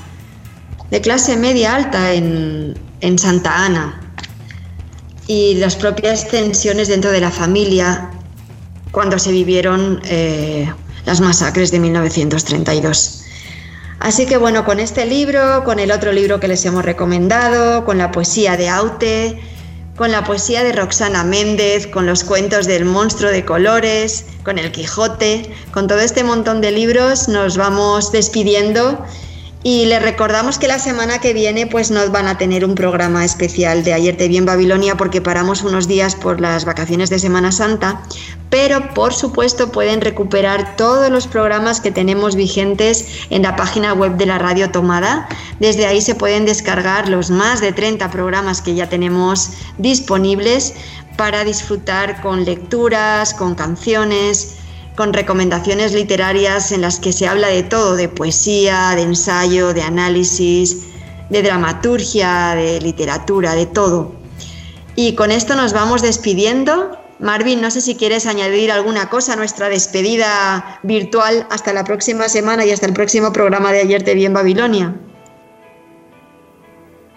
de 0.91 1.01
clase 1.01 1.37
media 1.37 1.75
alta 1.75 2.13
en, 2.13 2.75
en 3.01 3.19
Santa 3.19 3.65
Ana 3.65 4.01
y 5.27 5.55
las 5.55 5.75
propias 5.75 6.29
tensiones 6.29 6.89
dentro 6.89 7.11
de 7.11 7.21
la 7.21 7.31
familia 7.31 8.11
cuando 8.93 9.19
se 9.19 9.33
vivieron 9.33 10.01
eh, 10.05 10.73
las 11.05 11.21
masacres 11.21 11.73
de 11.73 11.81
1932. 11.81 13.25
Así 13.99 14.27
que 14.27 14.37
bueno, 14.37 14.65
con 14.65 14.81
este 14.81 15.07
libro, 15.07 15.65
con 15.65 15.79
el 15.79 15.91
otro 15.91 16.13
libro 16.13 16.39
que 16.41 16.49
les 16.49 16.65
hemos 16.65 16.85
recomendado, 16.85 17.85
con 17.85 17.99
la 17.99 18.13
poesía 18.13 18.57
de 18.57 18.69
Aute, 18.69 19.41
con 19.97 20.11
la 20.11 20.25
poesía 20.25 20.65
de 20.65 20.73
Roxana 20.73 21.23
Méndez, 21.23 21.87
con 21.87 22.07
los 22.07 22.25
cuentos 22.25 22.67
del 22.67 22.85
monstruo 22.85 23.31
de 23.31 23.45
colores, 23.45 24.27
con 24.45 24.59
el 24.59 24.73
Quijote, 24.73 25.55
con 25.73 25.87
todo 25.87 26.01
este 26.01 26.25
montón 26.25 26.61
de 26.61 26.73
libros 26.73 27.29
nos 27.29 27.57
vamos 27.57 28.11
despidiendo 28.11 29.05
y 29.65 29.85
les 29.87 30.03
recordamos 30.03 30.59
que 30.59 30.67
la 30.67 30.79
semana 30.79 31.21
que 31.21 31.33
viene 31.33 31.67
pues 31.67 31.91
nos 31.91 32.11
van 32.11 32.27
a 32.27 32.37
tener 32.37 32.65
un 32.65 32.75
programa 32.75 33.25
especial 33.25 33.85
de 33.85 33.93
Ayer 33.93 34.17
te 34.17 34.27
vi 34.27 34.37
en 34.37 34.45
Babilonia 34.45 34.97
porque 34.97 35.21
paramos 35.21 35.63
unos 35.63 35.87
días 35.87 36.17
por 36.17 36.41
las 36.41 36.65
vacaciones 36.65 37.11
de 37.11 37.21
Semana 37.21 37.53
Santa, 37.53 38.03
pero 38.51 38.93
por 38.95 39.15
supuesto 39.15 39.71
pueden 39.71 40.01
recuperar 40.01 40.77
todos 40.77 41.11
los 41.11 41.29
programas 41.29 41.81
que 41.81 41.93
tenemos 41.93 42.35
vigentes 42.35 43.07
en 43.31 43.43
la 43.43 43.55
página 43.55 43.93
web 43.93 44.17
de 44.17 44.27
la 44.27 44.39
Radio 44.39 44.71
Tomada. 44.71 45.29
Desde 45.61 45.87
ahí 45.87 46.01
se 46.01 46.17
pueden 46.17 46.45
descargar 46.45 47.09
los 47.09 47.31
más 47.31 47.61
de 47.61 47.73
30 47.73 48.11
programas 48.11 48.63
que 48.63 48.75
ya 48.75 48.89
tenemos 48.89 49.51
disponibles 49.79 50.75
para 51.17 51.45
disfrutar 51.45 52.21
con 52.21 52.45
lecturas, 52.45 53.33
con 53.33 53.55
canciones, 53.55 54.57
con 54.97 55.13
recomendaciones 55.13 55.95
literarias 55.95 56.73
en 56.73 56.83
las 56.83 57.01
que 57.01 57.13
se 57.13 57.27
habla 57.27 57.49
de 57.49 57.63
todo, 57.63 57.97
de 57.97 58.09
poesía, 58.09 58.93
de 58.95 59.03
ensayo, 59.03 59.73
de 59.73 59.83
análisis, 59.83 60.79
de 61.31 61.43
dramaturgia, 61.43 62.55
de 62.55 62.81
literatura, 62.81 63.55
de 63.55 63.67
todo. 63.67 64.13
Y 64.95 65.15
con 65.15 65.31
esto 65.31 65.55
nos 65.55 65.73
vamos 65.73 66.03
despidiendo. 66.03 66.99
Marvin, 67.19 67.61
no 67.61 67.71
sé 67.71 67.81
si 67.81 67.95
quieres 67.95 68.27
añadir 68.27 68.71
alguna 68.71 69.09
cosa 69.09 69.33
a 69.33 69.37
nuestra 69.37 69.69
despedida 69.69 70.81
virtual 70.83 71.47
hasta 71.51 71.73
la 71.73 71.85
próxima 71.85 72.29
semana 72.29 72.65
y 72.67 72.71
hasta 72.71 72.87
el 72.87 72.93
próximo 72.93 73.33
programa 73.33 73.73
de 73.73 73.81
Ayer 73.81 74.03
te 74.03 74.15
vi 74.15 74.27
en 74.27 74.35
Babilonia. 74.35 74.95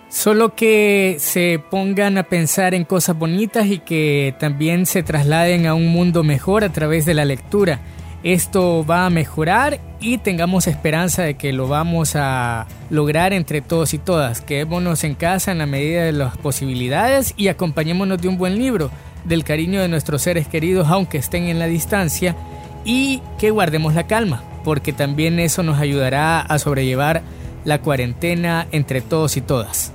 Solo 0.09 0.55
que 0.55 1.17
se 1.19 1.59
pongan 1.69 2.17
a 2.17 2.23
pensar 2.23 2.73
en 2.73 2.85
cosas 2.85 3.17
bonitas 3.17 3.65
y 3.67 3.79
que 3.79 4.35
también 4.39 4.85
se 4.85 5.03
trasladen 5.03 5.65
a 5.65 5.73
un 5.73 5.87
mundo 5.87 6.23
mejor 6.23 6.63
a 6.63 6.71
través 6.71 7.05
de 7.05 7.13
la 7.13 7.25
lectura. 7.25 7.81
Esto 8.23 8.85
va 8.85 9.05
a 9.05 9.09
mejorar 9.09 9.79
y 9.99 10.17
tengamos 10.17 10.67
esperanza 10.67 11.21
de 11.21 11.35
que 11.35 11.53
lo 11.53 11.67
vamos 11.67 12.15
a 12.15 12.65
lograr 12.89 13.33
entre 13.33 13.61
todos 13.61 13.93
y 13.93 13.97
todas. 13.97 14.41
Quedémonos 14.41 15.03
en 15.03 15.15
casa 15.15 15.51
en 15.51 15.59
la 15.59 15.65
medida 15.65 16.03
de 16.03 16.11
las 16.11 16.37
posibilidades 16.37 17.33
y 17.37 17.49
acompañémonos 17.49 18.21
de 18.21 18.27
un 18.27 18.37
buen 18.37 18.57
libro, 18.57 18.89
del 19.25 19.43
cariño 19.43 19.81
de 19.81 19.87
nuestros 19.87 20.21
seres 20.21 20.47
queridos 20.47 20.87
aunque 20.89 21.17
estén 21.17 21.45
en 21.45 21.59
la 21.59 21.65
distancia 21.65 22.35
y 22.83 23.21
que 23.39 23.51
guardemos 23.51 23.95
la 23.95 24.07
calma, 24.07 24.43
porque 24.63 24.93
también 24.93 25.39
eso 25.39 25.63
nos 25.63 25.79
ayudará 25.79 26.39
a 26.39 26.59
sobrellevar 26.59 27.23
la 27.63 27.81
cuarentena 27.81 28.67
entre 28.71 29.01
todos 29.01 29.37
y 29.37 29.41
todas. 29.41 29.94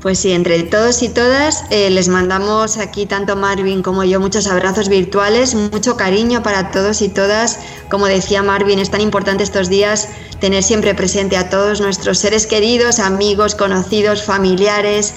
Pues 0.00 0.20
sí, 0.20 0.30
entre 0.30 0.62
todos 0.62 1.02
y 1.02 1.08
todas 1.08 1.64
eh, 1.70 1.90
les 1.90 2.06
mandamos 2.06 2.76
aquí 2.76 3.04
tanto 3.04 3.34
Marvin 3.34 3.82
como 3.82 4.04
yo 4.04 4.20
muchos 4.20 4.46
abrazos 4.46 4.88
virtuales, 4.88 5.56
mucho 5.56 5.96
cariño 5.96 6.40
para 6.44 6.70
todos 6.70 7.02
y 7.02 7.08
todas. 7.08 7.58
Como 7.90 8.06
decía 8.06 8.44
Marvin, 8.44 8.78
es 8.78 8.90
tan 8.90 9.00
importante 9.00 9.42
estos 9.42 9.68
días 9.68 10.08
tener 10.38 10.62
siempre 10.62 10.94
presente 10.94 11.36
a 11.36 11.50
todos 11.50 11.80
nuestros 11.80 12.18
seres 12.18 12.46
queridos, 12.46 13.00
amigos, 13.00 13.56
conocidos, 13.56 14.22
familiares 14.22 15.14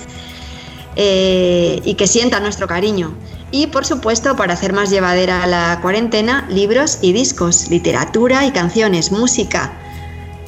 eh, 0.95 1.79
y 1.85 1.93
que 1.93 2.07
sientan 2.07 2.41
nuestro 2.41 2.65
cariño. 2.65 3.13
Y 3.51 3.67
por 3.67 3.85
supuesto, 3.85 4.35
para 4.35 4.53
hacer 4.53 4.73
más 4.73 4.89
llevadera 4.89 5.45
la 5.45 5.77
cuarentena, 5.83 6.47
libros 6.49 6.97
y 7.03 7.13
discos, 7.13 7.69
literatura 7.69 8.47
y 8.47 8.51
canciones, 8.51 9.11
música 9.11 9.73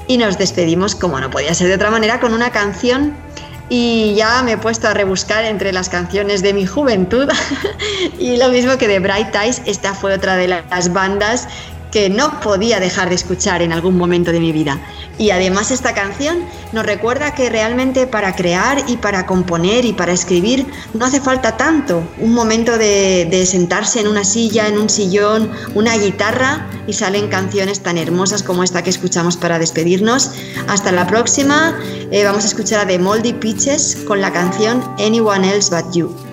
Y 0.07 0.17
nos 0.17 0.39
despedimos, 0.39 0.95
como 0.95 1.19
no 1.19 1.29
podía 1.29 1.53
ser 1.53 1.67
de 1.67 1.75
otra 1.75 1.91
manera, 1.91 2.19
con 2.19 2.33
una 2.33 2.49
canción 2.49 3.13
y 3.75 4.13
ya 4.13 4.43
me 4.43 4.51
he 4.51 4.57
puesto 4.59 4.87
a 4.87 4.93
rebuscar 4.93 5.45
entre 5.45 5.73
las 5.73 5.89
canciones 5.89 6.43
de 6.43 6.53
mi 6.53 6.67
juventud. 6.67 7.27
Y 8.19 8.37
lo 8.37 8.49
mismo 8.49 8.77
que 8.77 8.87
de 8.87 8.99
Bright 8.99 9.33
Eyes, 9.33 9.61
esta 9.65 9.93
fue 9.95 10.13
otra 10.13 10.35
de 10.35 10.47
las 10.47 10.93
bandas 10.93 11.47
que 11.93 12.09
no 12.09 12.39
podía 12.39 12.79
dejar 12.79 13.09
de 13.09 13.15
escuchar 13.15 13.61
en 13.61 13.71
algún 13.71 13.95
momento 13.95 14.31
de 14.31 14.39
mi 14.39 14.51
vida. 14.51 14.81
Y 15.19 15.29
además 15.29 15.69
esta 15.69 15.93
canción 15.93 16.39
nos 16.71 16.87
recuerda 16.87 17.35
que 17.35 17.51
realmente 17.51 18.07
para 18.07 18.35
crear 18.35 18.83
y 18.87 18.97
para 18.97 19.27
componer 19.27 19.85
y 19.85 19.93
para 19.93 20.11
escribir 20.11 20.65
no 20.95 21.05
hace 21.05 21.21
falta 21.21 21.55
tanto. 21.55 22.03
Un 22.17 22.33
momento 22.33 22.79
de, 22.79 23.45
sentarse 23.45 23.99
en 23.99 24.07
una 24.07 24.23
silla, 24.23 24.67
en 24.67 24.79
un 24.79 24.89
sillón, 24.89 25.51
una 25.75 25.95
guitarra 25.95 26.67
y 26.87 26.93
salen 26.93 27.27
canciones 27.27 27.81
tan 27.81 27.99
hermosas 27.99 28.41
como 28.41 28.63
esta 28.63 28.81
que 28.81 28.89
escuchamos 28.89 29.37
para 29.37 29.59
despedirnos. 29.59 30.31
Hasta 30.67 30.91
la 30.91 31.05
próxima. 31.05 31.77
Eh, 32.09 32.23
vamos 32.23 32.43
a 32.43 32.47
escuchar 32.47 32.79
a 32.79 32.87
The 32.87 32.97
Moldy 32.97 33.33
Peaches 33.33 33.97
con 34.07 34.19
la 34.19 34.33
canción 34.33 34.83
Anyone 34.97 35.47
Else 35.47 35.69
But 35.69 35.93
You. 35.93 36.32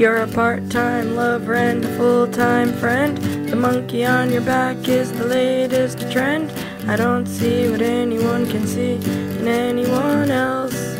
You're 0.00 0.22
a 0.22 0.28
part-time 0.28 1.14
lover 1.14 1.52
and 1.52 1.84
a 1.84 1.96
full-time 1.98 2.72
friend. 2.72 3.18
The 3.50 3.54
monkey 3.54 4.06
on 4.06 4.32
your 4.32 4.40
back 4.40 4.88
is 4.88 5.12
the 5.12 5.26
latest 5.26 6.10
trend. 6.10 6.50
I 6.88 6.96
don't 6.96 7.26
see 7.26 7.68
what 7.68 7.82
anyone 7.82 8.48
can 8.48 8.66
see 8.66 8.94
in 8.94 9.46
anyone 9.46 10.30
else. 10.30 10.96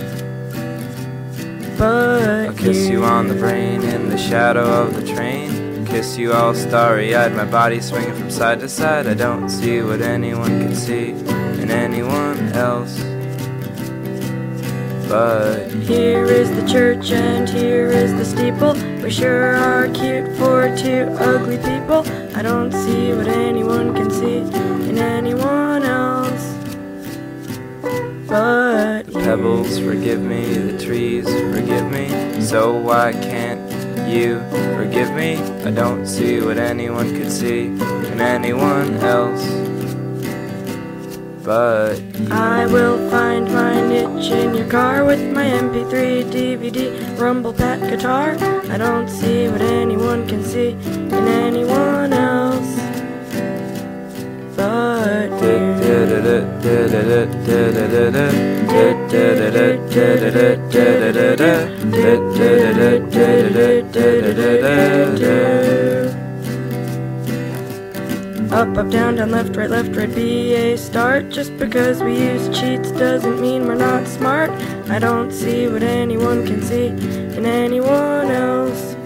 But 1.79 2.29
I'll 2.29 2.53
kiss 2.53 2.91
you. 2.91 3.03
on 3.03 3.29
the 3.29 3.37
brain 3.37 3.83
in 3.85 4.11
the 4.11 4.19
shadow 4.19 4.67
of 4.67 4.95
the 4.95 5.15
train. 5.15 5.87
Kiss 5.87 6.19
you 6.19 6.35
all 6.35 6.53
starry-eyed, 6.53 7.35
my 7.35 7.47
body 7.47 7.81
swinging 7.81 8.13
from 8.13 8.31
side 8.31 8.61
to 8.61 8.69
side. 8.69 9.07
I 9.07 9.15
don't 9.15 9.49
see 9.49 9.81
what 9.81 10.03
anyone 10.03 10.61
can 10.61 10.75
see 10.75 11.13
in 11.63 11.71
anyone 11.71 12.53
else. 12.53 13.01
But 15.09 15.71
here 15.71 16.27
is 16.27 16.55
the 16.55 16.69
church 16.69 17.11
and 17.11 17.49
here 17.49 17.89
is 17.89 18.13
the 18.13 18.25
steeple. 18.27 18.90
We 19.03 19.11
sure 19.11 19.57
are 19.57 19.89
cute 19.89 20.29
for 20.37 20.77
two 20.77 21.09
ugly 21.19 21.57
people. 21.57 22.05
I 22.37 22.43
don't 22.43 22.71
see 22.71 23.15
what 23.15 23.29
anyone 23.29 23.95
can 23.95 24.11
see 24.11 24.39
in 24.89 24.99
anyone 24.99 25.83
else. 25.83 26.55
But 28.29 29.07
the 29.07 29.13
pebbles 29.13 29.79
forgive 29.79 30.21
me, 30.21 30.45
the 30.53 30.79
trees 30.79 31.25
forgive 31.25 31.91
me. 31.91 32.43
So 32.43 32.77
why 32.77 33.13
can't 33.13 33.61
you 34.07 34.39
forgive 34.77 35.11
me? 35.15 35.37
I 35.65 35.71
don't 35.71 36.07
see 36.07 36.41
what 36.41 36.59
anyone 36.59 37.11
could 37.17 37.33
see 37.33 37.67
in 37.67 38.21
anyone 38.21 38.97
else 38.97 39.70
but 41.45 42.01
I 42.31 42.67
will 42.67 42.99
find 43.11 43.47
my 43.53 43.81
niche 43.89 44.31
in 44.31 44.55
your 44.55 44.69
car 44.69 45.05
with 45.05 45.33
my 45.33 45.45
MP3, 45.45 46.25
DVD, 46.25 47.19
rumble 47.19 47.53
pack 47.53 47.81
guitar. 47.81 48.37
I 48.71 48.77
don't 48.77 49.09
see 49.09 49.49
what 49.49 49.63
anyone 49.63 50.27
can 50.29 50.45
see 50.45 50.71
in 50.71 51.13
anyone 51.13 52.13
else. 52.13 52.77
But 54.57 55.31
you. 65.21 65.90
Up, 68.53 68.77
up, 68.77 68.91
down, 68.91 69.15
down, 69.15 69.31
left, 69.31 69.55
right, 69.55 69.71
left, 69.71 69.95
right, 69.95 70.13
be 70.13 70.55
a 70.55 70.77
start. 70.77 71.29
Just 71.29 71.57
because 71.57 72.03
we 72.03 72.19
use 72.19 72.49
cheats 72.49 72.91
doesn't 72.91 73.41
mean 73.41 73.65
we're 73.65 73.77
not 73.77 74.09
smart. 74.09 74.51
I 74.91 74.99
don't 74.99 75.31
see 75.31 75.69
what 75.69 75.85
anyone 75.85 76.45
can 76.45 76.61
see 76.61 76.89
in 76.89 77.47
anyone 77.47 78.27
else. 78.27 78.97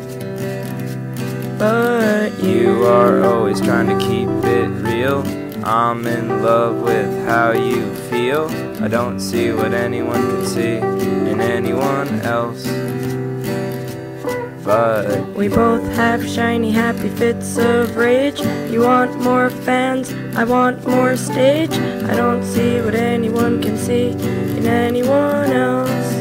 But 1.59 2.43
you 2.43 2.87
are 2.87 3.23
always 3.23 3.61
trying 3.61 3.87
to 3.89 3.99
keep 4.03 4.31
it 4.45 4.69
real. 4.83 5.23
I'm 5.63 6.07
in 6.07 6.43
love 6.43 6.81
with 6.81 7.27
how 7.27 7.53
you 7.53 7.95
feel. 8.09 8.49
I 8.83 8.89
don't 8.89 9.21
see 9.21 9.53
what 9.53 9.75
anyone 9.75 10.23
can 10.23 10.47
see 10.47 10.77
in 10.79 11.43
anyone 11.43 12.09
else. 12.23 12.67
But 14.65 15.29
we 15.35 15.49
both 15.49 15.87
have 15.95 16.27
shiny, 16.27 16.73
happy 16.73 17.11
fits 17.11 17.59
of 17.59 17.97
rage. 17.97 18.41
You 18.73 18.81
want 18.81 19.21
more 19.21 19.51
fans, 19.51 20.11
I 20.35 20.45
want 20.45 20.87
more 20.87 21.19
stage. 21.19 21.73
I 21.73 22.15
don't 22.15 22.43
see 22.43 22.81
what 22.81 22.95
anyone 22.95 23.61
can 23.61 23.77
see 23.77 24.13
in 24.13 24.67
anyone 24.67 25.53
else. 25.53 26.15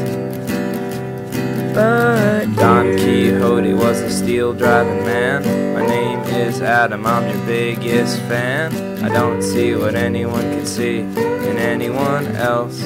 But 1.74 2.44
Don 2.56 2.96
Quixote 2.98 3.72
was 3.72 4.00
a 4.00 4.10
steel 4.10 4.52
driving 4.52 5.04
man. 5.06 5.42
My 5.72 5.86
name 5.86 6.20
is 6.20 6.60
Adam, 6.60 7.06
I'm 7.06 7.26
your 7.26 7.46
biggest 7.46 8.18
fan. 8.28 9.02
I 9.02 9.08
don't 9.08 9.40
see 9.40 9.74
what 9.74 9.94
anyone 9.94 10.42
can 10.42 10.66
see 10.66 10.98
in 10.98 11.56
anyone 11.56 12.26
else 12.36 12.82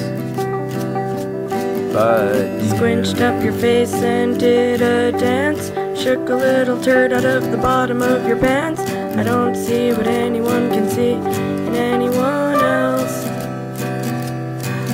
but 1.93 2.61
squinched 2.69 3.21
up 3.21 3.43
your 3.43 3.53
face 3.53 3.93
and 3.93 4.39
did 4.39 4.81
a 4.81 5.11
dance. 5.11 5.71
Shook 5.99 6.29
a 6.29 6.35
little 6.35 6.81
turd 6.81 7.13
out 7.13 7.25
of 7.25 7.51
the 7.51 7.57
bottom 7.57 8.01
of 8.01 8.27
your 8.27 8.37
pants. 8.37 8.81
I 9.17 9.23
don't 9.23 9.55
see 9.55 9.91
what 9.91 10.07
anyone 10.07 10.69
can 10.69 10.89
see 10.89 11.13
in 11.13 11.75
anyone 11.75 12.59
else. 12.59 13.25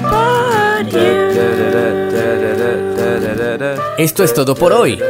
But 0.02 0.92
you. 0.94 1.26
Esto 3.98 4.24
es 4.24 4.34
todo 4.34 4.56
por 4.56 4.74
hoy. 4.74 5.02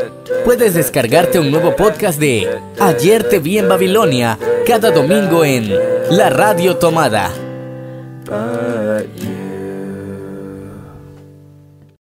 Puedes 0.44 0.76
descargarte 0.76 1.40
un 1.40 1.50
nuevo 1.50 1.76
podcast 1.76 2.20
de 2.20 2.60
Ayer 2.80 3.28
te 3.28 3.40
vi 3.40 3.58
en 3.58 3.68
Babilonia 3.68 4.38
cada 4.68 4.92
domingo 4.92 5.44
en 5.44 5.74
La 6.12 6.30
Radio 6.30 6.78
Tomada. 6.78 7.32
But 8.26 8.75